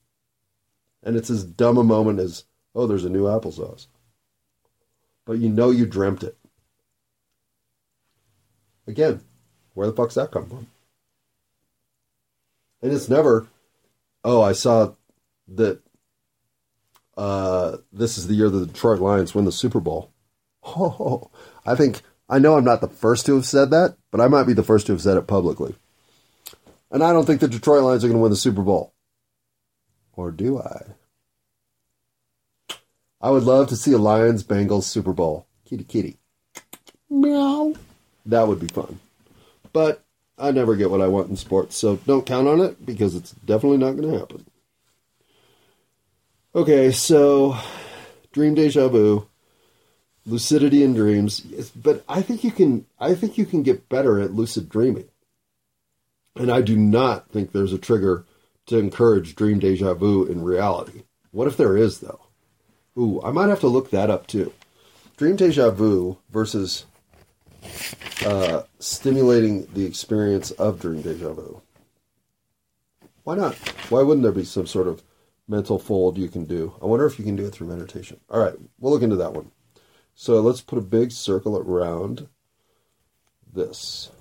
And 1.04 1.16
it's 1.16 1.30
as 1.30 1.44
dumb 1.44 1.78
a 1.78 1.84
moment 1.84 2.20
as, 2.20 2.44
oh, 2.74 2.88
there's 2.88 3.06
a 3.06 3.10
new 3.10 3.26
applesauce. 3.26 3.86
But 5.26 5.38
you 5.38 5.50
know 5.50 5.70
you 5.70 5.86
dreamt 5.86 6.24
it. 6.24 6.36
Again, 8.88 9.22
where 9.74 9.88
the 9.88 9.94
fuck's 9.94 10.16
that 10.16 10.32
come 10.32 10.48
from? 10.48 10.68
And 12.82 12.92
it's 12.92 13.10
never, 13.10 13.48
oh, 14.24 14.42
I 14.42 14.54
saw 14.54 14.94
that 15.50 15.82
uh, 17.18 17.78
this 17.92 18.18
is 18.18 18.28
the 18.28 18.36
year 18.36 18.50
the 18.50 18.66
Detroit 18.66 19.00
Lions 19.00 19.34
win 19.34 19.46
the 19.46 19.52
Super 19.52 19.80
Bowl. 19.80 20.12
Oh, 20.70 21.32
I 21.66 21.76
think 21.76 22.02
I 22.28 22.40
know 22.40 22.58
I'm 22.58 22.66
not 22.66 22.82
the 22.82 22.90
first 22.90 23.26
to 23.26 23.36
have 23.36 23.46
said 23.46 23.70
that, 23.70 23.96
but 24.12 24.20
I 24.20 24.28
might 24.28 24.44
be 24.44 24.52
the 24.52 24.64
first 24.64 24.86
to 24.88 24.92
have 24.92 25.02
said 25.02 25.16
it 25.16 25.26
publicly. 25.26 25.76
And 26.92 27.02
I 27.02 27.14
don't 27.14 27.26
think 27.26 27.40
the 27.40 27.48
Detroit 27.48 27.84
Lions 27.84 28.04
are 28.04 28.08
going 28.08 28.18
to 28.18 28.22
win 28.22 28.32
the 28.32 28.36
Super 28.36 28.62
Bowl. 28.62 28.94
Or 30.12 30.32
do 30.32 30.60
I? 30.60 30.82
I 33.22 33.30
would 33.30 33.44
love 33.44 33.70
to 33.70 33.78
see 33.78 33.94
a 33.94 33.98
Lions 33.98 34.44
Bengals 34.44 34.84
Super 34.84 35.14
Bowl. 35.14 35.48
Kitty 35.66 35.86
kitty. 35.86 36.18
Meow. 37.10 37.76
That 38.26 38.48
would 38.48 38.60
be 38.60 38.68
fun. 38.68 39.00
But 39.72 40.04
I 40.38 40.52
never 40.52 40.76
get 40.76 40.92
what 40.92 41.02
I 41.02 41.08
want 41.08 41.30
in 41.30 41.36
sports, 41.36 41.76
so 41.76 41.98
don't 41.98 42.26
count 42.26 42.48
on 42.48 42.62
it 42.62 42.86
because 42.86 43.16
it's 43.16 43.32
definitely 43.32 43.80
not 43.80 43.98
going 43.98 44.12
to 44.12 44.20
happen. 44.20 44.46
Okay, 46.54 46.92
so 46.92 47.58
dream 48.32 48.56
deja 48.56 48.88
vu, 48.88 49.28
lucidity 50.26 50.84
in 50.84 50.94
dreams, 50.94 51.42
but 51.76 52.04
I 52.08 52.22
think 52.22 52.44
you 52.44 52.52
can 52.52 52.86
I 53.00 53.16
think 53.16 53.38
you 53.38 53.46
can 53.46 53.64
get 53.64 53.90
better 53.90 54.20
at 54.20 54.34
lucid 54.34 54.70
dreaming. 54.70 55.10
And 56.36 56.52
I 56.52 56.62
do 56.62 56.78
not 56.78 57.30
think 57.32 57.52
there's 57.52 57.74
a 57.74 57.80
trigger 57.80 58.26
to 58.68 58.78
encourage 58.78 59.36
dream 59.36 59.60
deja 59.60 59.94
vu 59.96 60.24
in 60.26 60.44
reality. 60.44 61.04
What 61.32 61.48
if 61.48 61.58
there 61.58 61.76
is 61.76 62.00
though? 62.00 62.22
Ooh, 62.98 63.22
I 63.24 63.32
might 63.32 63.50
have 63.50 63.60
to 63.62 63.68
look 63.68 63.90
that 63.92 64.10
up 64.10 64.28
too. 64.28 64.54
Dream 65.18 65.36
deja 65.36 65.72
vu 65.72 66.18
versus 66.30 66.86
uh, 68.26 68.64
stimulating 68.80 69.68
the 69.74 69.86
experience 69.86 70.52
of 70.52 70.80
dream 70.80 71.02
deja 71.02 71.34
vu. 71.34 71.62
Why 73.24 73.36
not? 73.36 73.56
Why 73.90 74.02
wouldn't 74.02 74.24
there 74.24 74.32
be 74.32 74.46
some 74.46 74.68
sort 74.68 74.88
of 74.88 75.04
mental 75.48 75.80
fold 75.80 76.18
you 76.18 76.28
can 76.28 76.46
do. 76.46 76.74
I 76.82 76.86
wonder 76.86 77.06
if 77.06 77.18
you 77.18 77.26
can 77.26 77.36
do 77.36 77.46
it 77.46 77.52
through 77.52 77.68
meditation. 77.68 78.20
All 78.30 78.40
right, 78.40 78.56
we'll 78.80 78.92
look 78.92 79.02
into 79.02 79.16
that 79.18 79.34
one. 79.34 79.52
So 80.14 80.42
let's 80.42 80.62
put 80.62 80.80
a 80.80 80.82
big 80.82 81.12
circle 81.12 81.58
around 81.58 82.28
this. 83.54 84.12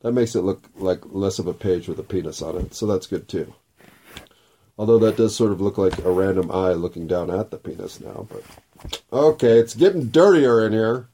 That 0.00 0.12
makes 0.12 0.34
it 0.34 0.42
look 0.42 0.68
like 0.74 1.00
less 1.04 1.38
of 1.38 1.46
a 1.46 1.54
page 1.54 1.88
with 1.88 1.98
a 1.98 2.02
penis 2.02 2.42
on 2.42 2.56
it, 2.58 2.74
so 2.74 2.86
that's 2.86 3.06
good 3.06 3.28
too. 3.28 3.54
Although 4.76 4.98
that 4.98 5.16
does 5.16 5.36
sort 5.36 5.52
of 5.52 5.60
look 5.60 5.78
like 5.78 5.98
a 5.98 6.10
random 6.10 6.50
eye 6.50 6.72
looking 6.72 7.06
down 7.06 7.30
at 7.30 7.50
the 7.50 7.58
penis 7.58 8.00
now, 8.00 8.26
but 8.28 8.42
okay, 9.12 9.58
it's 9.58 9.74
getting 9.74 10.08
dirtier 10.08 10.66
in 10.66 10.72
here. 10.72 11.08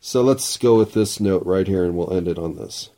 So 0.00 0.22
let's 0.22 0.56
go 0.56 0.76
with 0.76 0.92
this 0.92 1.18
note 1.18 1.44
right 1.44 1.66
here 1.66 1.84
and 1.84 1.96
we'll 1.96 2.12
end 2.12 2.28
it 2.28 2.38
on 2.38 2.56
this. 2.56 2.90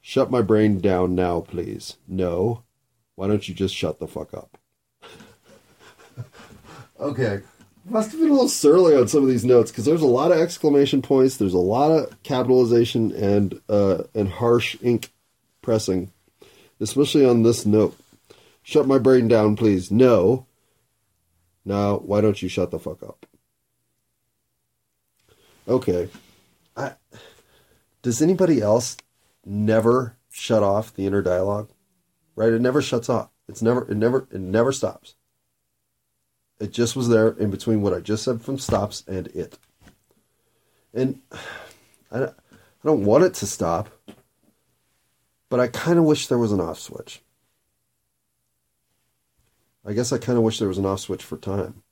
Shut 0.00 0.30
my 0.30 0.42
brain 0.42 0.80
down 0.80 1.14
now, 1.14 1.40
please. 1.40 1.96
No, 2.08 2.64
why 3.14 3.28
don't 3.28 3.48
you 3.48 3.54
just 3.54 3.74
shut 3.74 4.00
the 4.00 4.08
fuck 4.08 4.34
up? 4.34 4.58
okay. 7.00 7.40
Must 7.86 8.10
have 8.12 8.20
been 8.20 8.30
a 8.30 8.32
little 8.32 8.48
surly 8.48 8.96
on 8.96 9.08
some 9.08 9.22
of 9.22 9.28
these 9.28 9.44
notes 9.44 9.70
because 9.70 9.84
there's 9.84 10.02
a 10.02 10.06
lot 10.06 10.32
of 10.32 10.38
exclamation 10.38 11.02
points, 11.02 11.36
there's 11.36 11.52
a 11.52 11.58
lot 11.58 11.90
of 11.90 12.22
capitalization 12.22 13.12
and 13.12 13.60
uh, 13.68 14.04
and 14.14 14.28
harsh 14.28 14.76
ink 14.82 15.10
pressing, 15.60 16.10
especially 16.80 17.26
on 17.26 17.42
this 17.42 17.66
note. 17.66 17.98
Shut 18.62 18.86
my 18.86 18.98
brain 18.98 19.28
down, 19.28 19.56
please. 19.56 19.90
No. 19.90 20.46
Now, 21.66 21.98
why 21.98 22.22
don't 22.22 22.40
you 22.42 22.48
shut 22.48 22.70
the 22.70 22.78
fuck 22.78 23.02
up? 23.02 23.26
Okay. 25.68 26.08
I, 26.76 26.92
does 28.02 28.20
anybody 28.20 28.60
else 28.60 28.96
never 29.44 30.16
shut 30.30 30.62
off 30.62 30.94
the 30.94 31.06
inner 31.06 31.22
dialogue? 31.22 31.70
right? 32.36 32.52
It 32.52 32.60
never 32.60 32.82
shuts 32.82 33.08
off. 33.08 33.30
It's 33.48 33.62
never 33.62 33.90
it 33.90 33.96
never 33.96 34.26
it 34.30 34.40
never 34.40 34.72
stops. 34.72 35.14
It 36.60 36.72
just 36.72 36.96
was 36.96 37.08
there 37.08 37.28
in 37.28 37.50
between 37.50 37.82
what 37.82 37.92
I 37.92 38.00
just 38.00 38.24
said 38.24 38.40
from 38.40 38.58
stops 38.58 39.04
and 39.06 39.26
it. 39.28 39.58
And 40.92 41.20
I 42.10 42.24
I 42.24 42.30
don't 42.84 43.04
want 43.04 43.24
it 43.24 43.34
to 43.34 43.46
stop, 43.46 43.90
but 45.48 45.60
I 45.60 45.68
kind 45.68 45.98
of 45.98 46.04
wish 46.04 46.26
there 46.26 46.38
was 46.38 46.52
an 46.52 46.60
off 46.60 46.78
switch. 46.78 47.22
I 49.86 49.92
guess 49.92 50.12
I 50.12 50.18
kind 50.18 50.38
of 50.38 50.44
wish 50.44 50.58
there 50.58 50.68
was 50.68 50.78
an 50.78 50.86
off 50.86 51.00
switch 51.00 51.22
for 51.22 51.36
time. 51.36 51.82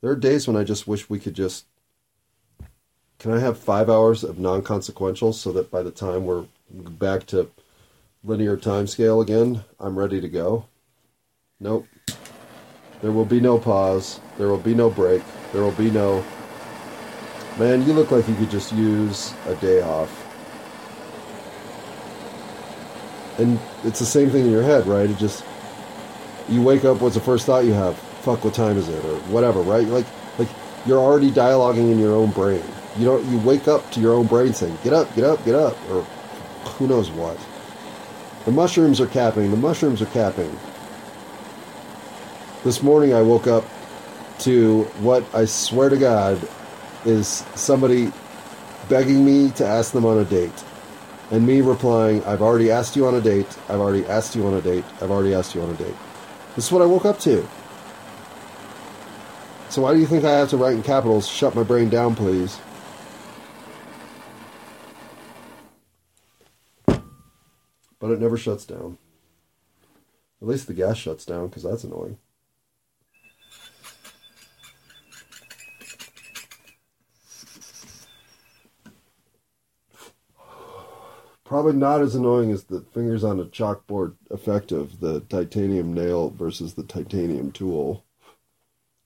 There 0.00 0.10
are 0.10 0.16
days 0.16 0.46
when 0.46 0.56
I 0.56 0.62
just 0.62 0.86
wish 0.86 1.10
we 1.10 1.18
could 1.18 1.34
just. 1.34 1.66
Can 3.18 3.32
I 3.32 3.40
have 3.40 3.58
five 3.58 3.90
hours 3.90 4.22
of 4.22 4.38
non 4.38 4.62
consequential 4.62 5.32
so 5.32 5.50
that 5.52 5.70
by 5.70 5.82
the 5.82 5.90
time 5.90 6.24
we're 6.24 6.44
back 6.70 7.26
to 7.26 7.50
linear 8.22 8.56
time 8.56 8.86
scale 8.86 9.20
again, 9.20 9.64
I'm 9.80 9.98
ready 9.98 10.20
to 10.20 10.28
go. 10.28 10.66
Nope. 11.58 11.86
There 13.02 13.10
will 13.10 13.24
be 13.24 13.40
no 13.40 13.58
pause. 13.58 14.20
There 14.36 14.46
will 14.46 14.58
be 14.58 14.74
no 14.74 14.88
break. 14.88 15.22
There 15.52 15.62
will 15.62 15.72
be 15.72 15.90
no. 15.90 16.24
Man, 17.58 17.84
you 17.84 17.92
look 17.92 18.12
like 18.12 18.28
you 18.28 18.36
could 18.36 18.50
just 18.50 18.72
use 18.72 19.34
a 19.46 19.56
day 19.56 19.82
off. 19.82 20.24
And 23.38 23.58
it's 23.82 23.98
the 23.98 24.06
same 24.06 24.30
thing 24.30 24.46
in 24.46 24.52
your 24.52 24.62
head, 24.62 24.86
right? 24.86 25.10
It 25.10 25.18
just. 25.18 25.44
You 26.48 26.62
wake 26.62 26.84
up, 26.84 27.00
what's 27.00 27.16
the 27.16 27.20
first 27.20 27.46
thought 27.46 27.64
you 27.64 27.72
have? 27.72 27.98
Fuck, 27.98 28.44
what 28.44 28.54
time 28.54 28.78
is 28.78 28.88
it? 28.88 29.04
Or 29.04 29.16
whatever, 29.26 29.60
right? 29.60 29.86
Like, 29.86 30.06
like 30.06 30.17
you're 30.88 30.98
already 30.98 31.30
dialoguing 31.30 31.92
in 31.92 31.98
your 31.98 32.14
own 32.14 32.30
brain. 32.30 32.62
You 32.96 33.04
don't. 33.04 33.24
You 33.26 33.38
wake 33.40 33.68
up 33.68 33.88
to 33.92 34.00
your 34.00 34.14
own 34.14 34.26
brain 34.26 34.54
saying, 34.54 34.76
"Get 34.82 34.94
up, 34.94 35.14
get 35.14 35.24
up, 35.24 35.44
get 35.44 35.54
up," 35.54 35.76
or 35.90 36.02
who 36.78 36.88
knows 36.88 37.10
what. 37.10 37.36
The 38.46 38.50
mushrooms 38.50 39.00
are 39.00 39.06
capping. 39.06 39.50
The 39.50 39.56
mushrooms 39.58 40.00
are 40.00 40.06
capping. 40.06 40.50
This 42.64 42.82
morning 42.82 43.14
I 43.14 43.20
woke 43.22 43.46
up 43.46 43.64
to 44.40 44.84
what 45.00 45.24
I 45.34 45.44
swear 45.44 45.90
to 45.90 45.96
God 45.96 46.38
is 47.04 47.44
somebody 47.54 48.10
begging 48.88 49.24
me 49.24 49.50
to 49.52 49.66
ask 49.66 49.92
them 49.92 50.06
on 50.06 50.18
a 50.18 50.24
date. 50.24 50.64
And 51.30 51.46
me 51.46 51.60
replying, 51.60 52.24
I've 52.24 52.40
already 52.40 52.70
asked 52.70 52.96
you 52.96 53.06
on 53.06 53.14
a 53.14 53.20
date. 53.20 53.46
I've 53.68 53.80
already 53.80 54.06
asked 54.06 54.34
you 54.34 54.46
on 54.46 54.54
a 54.54 54.62
date. 54.62 54.84
I've 55.02 55.10
already 55.10 55.34
asked 55.34 55.54
you 55.54 55.60
on 55.60 55.70
a 55.70 55.74
date. 55.74 55.94
This 56.56 56.66
is 56.66 56.72
what 56.72 56.80
I 56.80 56.86
woke 56.86 57.04
up 57.04 57.18
to. 57.20 57.46
So 59.78 59.82
why 59.82 59.94
do 59.94 60.00
you 60.00 60.06
think 60.06 60.24
I 60.24 60.32
have 60.32 60.50
to 60.50 60.56
write 60.56 60.74
in 60.74 60.82
capitals, 60.82 61.28
shut 61.28 61.54
my 61.54 61.62
brain 61.62 61.88
down, 61.88 62.16
please? 62.16 62.58
But 66.88 68.10
it 68.10 68.18
never 68.18 68.36
shuts 68.36 68.64
down. 68.64 68.98
At 70.42 70.48
least 70.48 70.66
the 70.66 70.74
gas 70.74 70.96
shuts 70.96 71.24
down 71.24 71.46
because 71.46 71.62
that's 71.62 71.84
annoying. 71.84 72.18
Probably 81.44 81.74
not 81.74 82.02
as 82.02 82.16
annoying 82.16 82.50
as 82.50 82.64
the 82.64 82.80
fingers 82.80 83.22
on 83.22 83.38
a 83.38 83.44
chalkboard 83.44 84.16
effect 84.28 84.72
of 84.72 84.98
the 84.98 85.20
titanium 85.20 85.94
nail 85.94 86.30
versus 86.30 86.74
the 86.74 86.82
titanium 86.82 87.52
tool. 87.52 88.04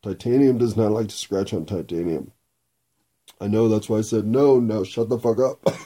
Titanium 0.03 0.59
does 0.59 0.77
not 0.77 0.91
like 0.91 1.09
to 1.09 1.15
scratch 1.15 1.55
on 1.55 1.65
titanium. 1.65 2.33
I 3.41 3.47
know 3.47 3.69
that's 3.69 3.88
why 3.88 3.99
I 3.99 4.03
said 4.03 4.27
no, 4.27 4.59
no, 4.59 4.83
shut 4.83 5.09
the 5.09 5.19
fuck 5.19 5.38
up. 5.38 5.61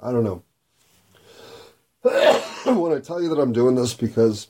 I 0.00 0.10
don't 0.10 0.24
know. 0.24 0.42
when 2.64 2.92
I 2.92 3.00
tell 3.00 3.22
you 3.22 3.28
that 3.28 3.40
I'm 3.40 3.52
doing 3.52 3.74
this 3.74 3.94
because 3.94 4.48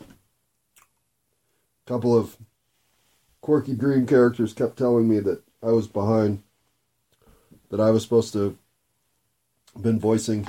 a 0.00 0.04
couple 1.86 2.16
of 2.16 2.36
quirky 3.40 3.74
green 3.74 4.06
characters 4.06 4.52
kept 4.52 4.78
telling 4.78 5.08
me 5.08 5.18
that 5.20 5.42
I 5.62 5.72
was 5.72 5.86
behind, 5.86 6.42
that 7.70 7.80
I 7.80 7.90
was 7.90 8.02
supposed 8.02 8.32
to 8.34 8.56
have 9.74 9.82
been 9.82 9.98
voicing 10.00 10.46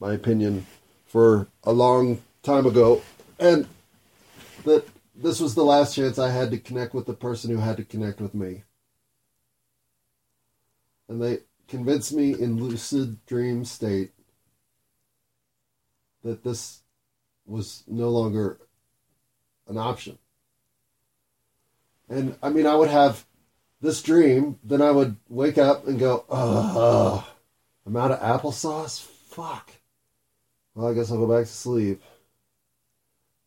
my 0.00 0.12
opinion 0.12 0.66
for 1.06 1.48
a 1.64 1.72
long 1.72 2.20
time 2.42 2.66
ago, 2.66 3.02
and 3.38 3.66
that 4.64 4.86
this 5.14 5.40
was 5.40 5.54
the 5.54 5.64
last 5.64 5.94
chance 5.94 6.18
I 6.18 6.30
had 6.30 6.50
to 6.50 6.58
connect 6.58 6.94
with 6.94 7.06
the 7.06 7.14
person 7.14 7.50
who 7.50 7.58
had 7.58 7.76
to 7.78 7.84
connect 7.84 8.20
with 8.20 8.34
me. 8.34 8.62
And 11.08 11.22
they 11.22 11.38
convinced 11.66 12.12
me 12.12 12.32
in 12.32 12.62
lucid 12.62 13.24
dream 13.26 13.64
state 13.64 14.12
that 16.22 16.44
this 16.44 16.82
was 17.46 17.82
no 17.86 18.10
longer 18.10 18.58
an 19.66 19.78
option. 19.78 20.18
And 22.08 22.36
I 22.42 22.50
mean, 22.50 22.66
I 22.66 22.74
would 22.74 22.90
have 22.90 23.24
this 23.80 24.02
dream, 24.02 24.58
then 24.64 24.82
I 24.82 24.90
would 24.90 25.16
wake 25.28 25.58
up 25.58 25.86
and 25.86 25.98
go, 25.98 26.24
oh, 26.28 27.26
I'm 27.86 27.96
out 27.96 28.10
of 28.10 28.20
applesauce? 28.20 29.00
Fuck. 29.00 29.72
Well, 30.78 30.86
I 30.86 30.94
guess 30.94 31.10
I'll 31.10 31.18
go 31.18 31.26
back 31.26 31.44
to 31.44 31.52
sleep. 31.52 32.00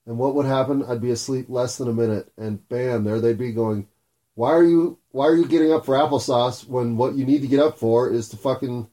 And 0.06 0.18
what 0.18 0.36
would 0.36 0.46
happen? 0.46 0.84
I'd 0.84 1.00
be 1.00 1.12
asleep 1.12 1.46
less 1.48 1.78
than 1.78 1.88
a 1.88 1.94
minute, 1.94 2.30
and 2.38 2.68
bam, 2.68 3.06
there 3.06 3.22
they'd 3.22 3.38
be 3.38 3.54
going, 3.54 3.88
why 4.36 4.52
are 4.52 4.66
you 4.66 5.00
why 5.12 5.28
are 5.28 5.36
you 5.38 5.46
getting 5.46 5.72
up 5.72 5.86
for 5.86 5.96
applesauce 5.96 6.68
when 6.68 6.98
what 6.98 7.16
you 7.16 7.26
need 7.26 7.42
to 7.42 7.48
get 7.48 7.62
up 7.62 7.78
for 7.78 8.12
is 8.12 8.28
to 8.30 8.38
fucking 8.38 8.90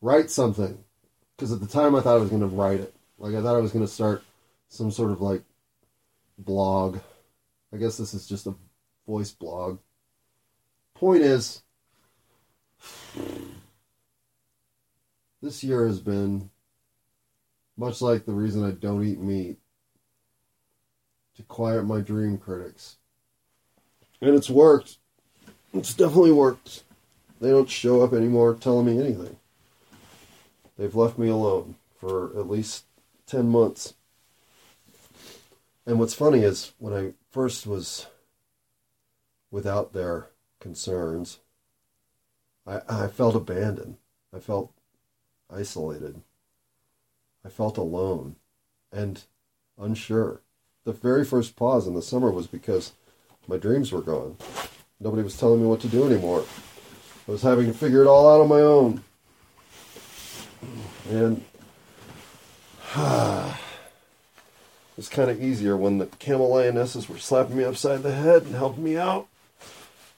write 0.00 0.30
something? 0.30 0.82
Because 1.36 1.52
at 1.52 1.60
the 1.60 1.66
time 1.66 1.94
I 1.94 2.00
thought 2.00 2.16
I 2.16 2.20
was 2.20 2.30
going 2.30 2.40
to 2.40 2.46
write 2.46 2.80
it. 2.80 2.94
Like 3.18 3.34
I 3.34 3.42
thought 3.42 3.56
I 3.56 3.60
was 3.60 3.72
going 3.72 3.84
to 3.84 3.92
start 3.92 4.24
some 4.68 4.90
sort 4.90 5.10
of 5.10 5.20
like 5.20 5.42
blog. 6.38 6.98
I 7.74 7.76
guess 7.76 7.98
this 7.98 8.14
is 8.14 8.26
just 8.26 8.46
a 8.46 8.54
voice 9.06 9.32
blog. 9.32 9.80
Point 10.94 11.20
is, 11.20 11.62
this 15.42 15.62
year 15.62 15.86
has 15.86 16.00
been 16.00 16.48
much 17.76 18.00
like 18.02 18.24
the 18.24 18.32
reason 18.32 18.64
I 18.64 18.72
don't 18.72 19.04
eat 19.04 19.20
meat 19.20 19.58
to 21.36 21.42
quiet 21.42 21.84
my 21.84 22.00
dream 22.00 22.38
critics. 22.38 22.96
And 24.20 24.34
it's 24.34 24.50
worked. 24.50 24.98
It's 25.72 25.94
definitely 25.94 26.32
worked. 26.32 26.84
They 27.40 27.50
don't 27.50 27.68
show 27.68 28.02
up 28.02 28.12
anymore 28.12 28.54
telling 28.54 28.86
me 28.86 29.02
anything. 29.02 29.36
They've 30.78 30.94
left 30.94 31.18
me 31.18 31.28
alone 31.28 31.76
for 31.96 32.38
at 32.38 32.48
least 32.48 32.84
10 33.26 33.48
months. 33.48 33.94
And 35.86 35.98
what's 35.98 36.14
funny 36.14 36.40
is 36.40 36.72
when 36.78 36.92
I 36.92 37.12
first 37.30 37.66
was 37.66 38.06
without 39.50 39.92
their 39.92 40.28
concerns, 40.60 41.38
I, 42.66 42.80
I 42.88 43.08
felt 43.08 43.34
abandoned. 43.34 43.96
I 44.34 44.38
felt 44.38 44.72
isolated. 45.50 46.22
I 47.44 47.48
felt 47.48 47.76
alone 47.76 48.36
and 48.92 49.22
unsure. 49.78 50.40
The 50.84 50.92
very 50.92 51.24
first 51.24 51.56
pause 51.56 51.86
in 51.86 51.94
the 51.94 52.02
summer 52.02 52.30
was 52.30 52.46
because 52.46 52.92
my 53.48 53.56
dreams 53.56 53.90
were 53.92 54.02
gone. 54.02 54.36
Nobody 55.00 55.22
was 55.22 55.36
telling 55.36 55.60
me 55.60 55.66
what 55.66 55.80
to 55.80 55.88
do 55.88 56.04
anymore. 56.04 56.44
I 57.26 57.30
was 57.30 57.42
having 57.42 57.66
to 57.66 57.72
figure 57.72 58.02
it 58.02 58.08
all 58.08 58.28
out 58.32 58.40
on 58.40 58.48
my 58.48 58.60
own. 58.60 59.02
And 61.10 61.44
it's 64.96 65.08
kind 65.08 65.30
of 65.30 65.42
easier 65.42 65.76
when 65.76 65.98
the 65.98 66.06
camel 66.06 66.48
lionesses 66.50 67.08
were 67.08 67.18
slapping 67.18 67.56
me 67.56 67.64
upside 67.64 68.02
the 68.02 68.14
head 68.14 68.42
and 68.42 68.54
helping 68.54 68.84
me 68.84 68.96
out. 68.96 69.26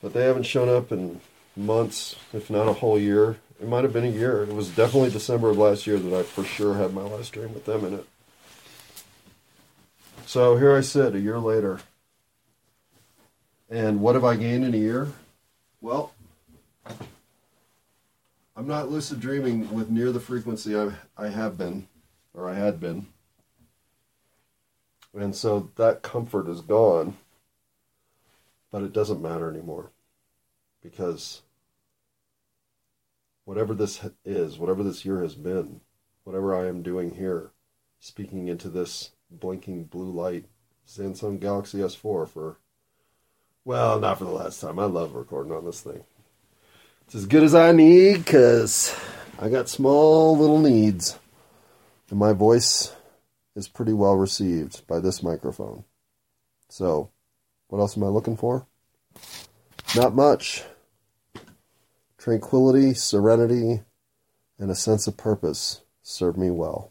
But 0.03 0.13
they 0.13 0.25
haven't 0.25 0.43
shown 0.45 0.69
up 0.69 0.93
in 0.93 1.21
months, 1.57 2.17
if 2.33 2.51
not 2.51 2.69
a 2.69 2.75
whole 2.75 2.99
year. 2.99 3.39
It 3.61 3.69
might 3.69 3.85
have 3.85 3.93
been 3.93 4.05
a 4.05 4.09
year. 4.09 4.43
It 4.43 4.53
was 4.53 4.69
definitely 4.69 5.11
December 5.11 5.51
of 5.51 5.59
last 5.59 5.87
year 5.87 5.99
that 5.99 6.19
I 6.19 6.23
for 6.23 6.45
sure 6.45 6.75
had 6.75 6.93
my 6.93 7.03
last 7.03 7.33
dream 7.33 7.55
with 7.55 7.65
them 7.65 7.85
in 7.85 7.95
it. 7.95 8.07
So 10.27 10.57
here 10.57 10.77
I 10.77 10.81
sit 10.81 11.15
a 11.15 11.21
year 11.21 11.39
later. 11.39 11.81
And 13.71 14.01
what 14.01 14.15
have 14.15 14.25
I 14.25 14.37
gained 14.37 14.65
in 14.65 14.75
a 14.75 14.79
year? 14.79 15.13
Well, 15.81 16.13
I'm 18.57 18.67
not 18.67 18.91
lucid 18.91 19.21
dreaming 19.21 19.73
with 19.73 19.91
near 19.91 20.13
the 20.13 20.21
frequency 20.21 20.77
I, 20.77 20.93
I 21.17 21.29
have 21.29 21.59
been, 21.59 21.89
or 22.35 22.49
I 22.49 22.55
had 22.55 22.81
been. 22.81 23.07
And 25.13 25.35
so 25.35 25.71
that 25.77 26.03
comfort 26.03 26.49
is 26.49 26.61
gone. 26.61 27.17
But 28.71 28.83
it 28.83 28.93
doesn't 28.93 29.23
matter 29.23 29.49
anymore. 29.49 29.91
Because 30.83 31.43
whatever 33.45 33.75
this 33.75 34.07
is, 34.25 34.59
whatever 34.59 34.83
this 34.83 35.05
year 35.05 35.23
has 35.23 35.35
been, 35.35 35.81
whatever 36.25 36.55
I 36.55 36.67
am 36.67 36.83
doing 36.83 37.15
here, 37.15 37.53
speaking 38.01 38.49
into 38.49 38.69
this 38.69 39.11
blinking 39.31 39.85
blue 39.85 40.11
light 40.11 40.47
Samsung 40.87 41.41
Galaxy 41.41 41.79
S4 41.79 42.29
for, 42.29 42.59
well, 43.65 43.99
not 43.99 44.19
for 44.19 44.25
the 44.25 44.31
last 44.31 44.61
time. 44.61 44.79
I 44.79 44.85
love 44.85 45.15
recording 45.15 45.53
on 45.53 45.65
this 45.65 45.81
thing. 45.81 46.05
It's 47.07 47.15
as 47.15 47.27
good 47.27 47.43
as 47.43 47.55
I 47.55 47.73
need 47.73 48.25
because 48.25 48.95
I 49.39 49.49
got 49.49 49.69
small 49.69 50.37
little 50.37 50.59
needs. 50.59 51.19
And 52.11 52.19
my 52.19 52.33
voice 52.33 52.95
is 53.57 53.69
pretty 53.69 53.93
well 53.93 54.15
received 54.17 54.87
by 54.87 55.01
this 55.01 55.23
microphone. 55.23 55.85
So, 56.69 57.11
what 57.69 57.79
else 57.79 57.97
am 57.97 58.05
I 58.05 58.09
looking 58.09 58.37
for? 58.37 58.67
Not 59.97 60.15
much 60.15 60.65
tranquility, 62.25 62.95
serenity, 62.95 63.83
and 64.59 64.71
a 64.71 64.75
sense 64.75 65.07
of 65.07 65.15
purpose 65.15 65.83
serve 66.03 66.39
me 66.39 66.49
well. 66.49 66.91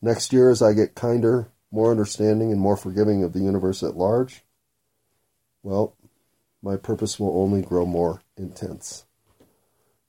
Next 0.00 0.32
year, 0.32 0.50
as 0.50 0.60
I 0.60 0.72
get 0.72 0.96
kinder, 0.96 1.52
more 1.70 1.92
understanding, 1.92 2.50
and 2.50 2.60
more 2.60 2.76
forgiving 2.76 3.22
of 3.22 3.32
the 3.32 3.38
universe 3.38 3.80
at 3.84 3.96
large, 3.96 4.42
well, 5.62 5.96
my 6.60 6.76
purpose 6.76 7.20
will 7.20 7.40
only 7.40 7.62
grow 7.62 7.86
more 7.86 8.22
intense. 8.36 9.04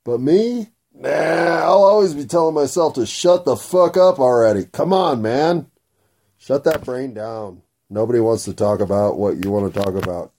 But 0.04 0.20
me? 0.20 0.72
Nah, 0.92 1.10
I'll 1.10 1.84
always 1.84 2.16
be 2.16 2.26
telling 2.26 2.56
myself 2.56 2.96
to 2.96 3.06
shut 3.06 3.46
the 3.46 3.56
fuck 3.56 3.96
up 3.96 4.18
already. 4.18 4.66
Come 4.66 4.92
on, 4.92 5.22
man. 5.22 5.68
Shut 6.40 6.64
that 6.64 6.84
brain 6.84 7.14
down. 7.14 7.62
Nobody 7.92 8.20
wants 8.20 8.46
to 8.46 8.56
talk 8.56 8.80
about 8.80 9.20
what 9.20 9.44
you 9.44 9.52
want 9.52 9.72
to 9.72 9.80
talk 9.80 9.94
about. 9.94 10.32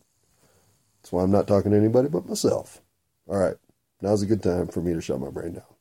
That's 1.00 1.12
why 1.12 1.22
I'm 1.22 1.30
not 1.30 1.46
talking 1.46 1.70
to 1.70 1.76
anybody 1.76 2.08
but 2.08 2.28
myself. 2.28 2.80
All 3.28 3.38
right, 3.38 3.56
now's 4.02 4.22
a 4.22 4.26
good 4.26 4.42
time 4.42 4.68
for 4.68 4.82
me 4.82 4.94
to 4.94 5.00
shut 5.00 5.20
my 5.20 5.30
brain 5.30 5.54
down. 5.54 5.73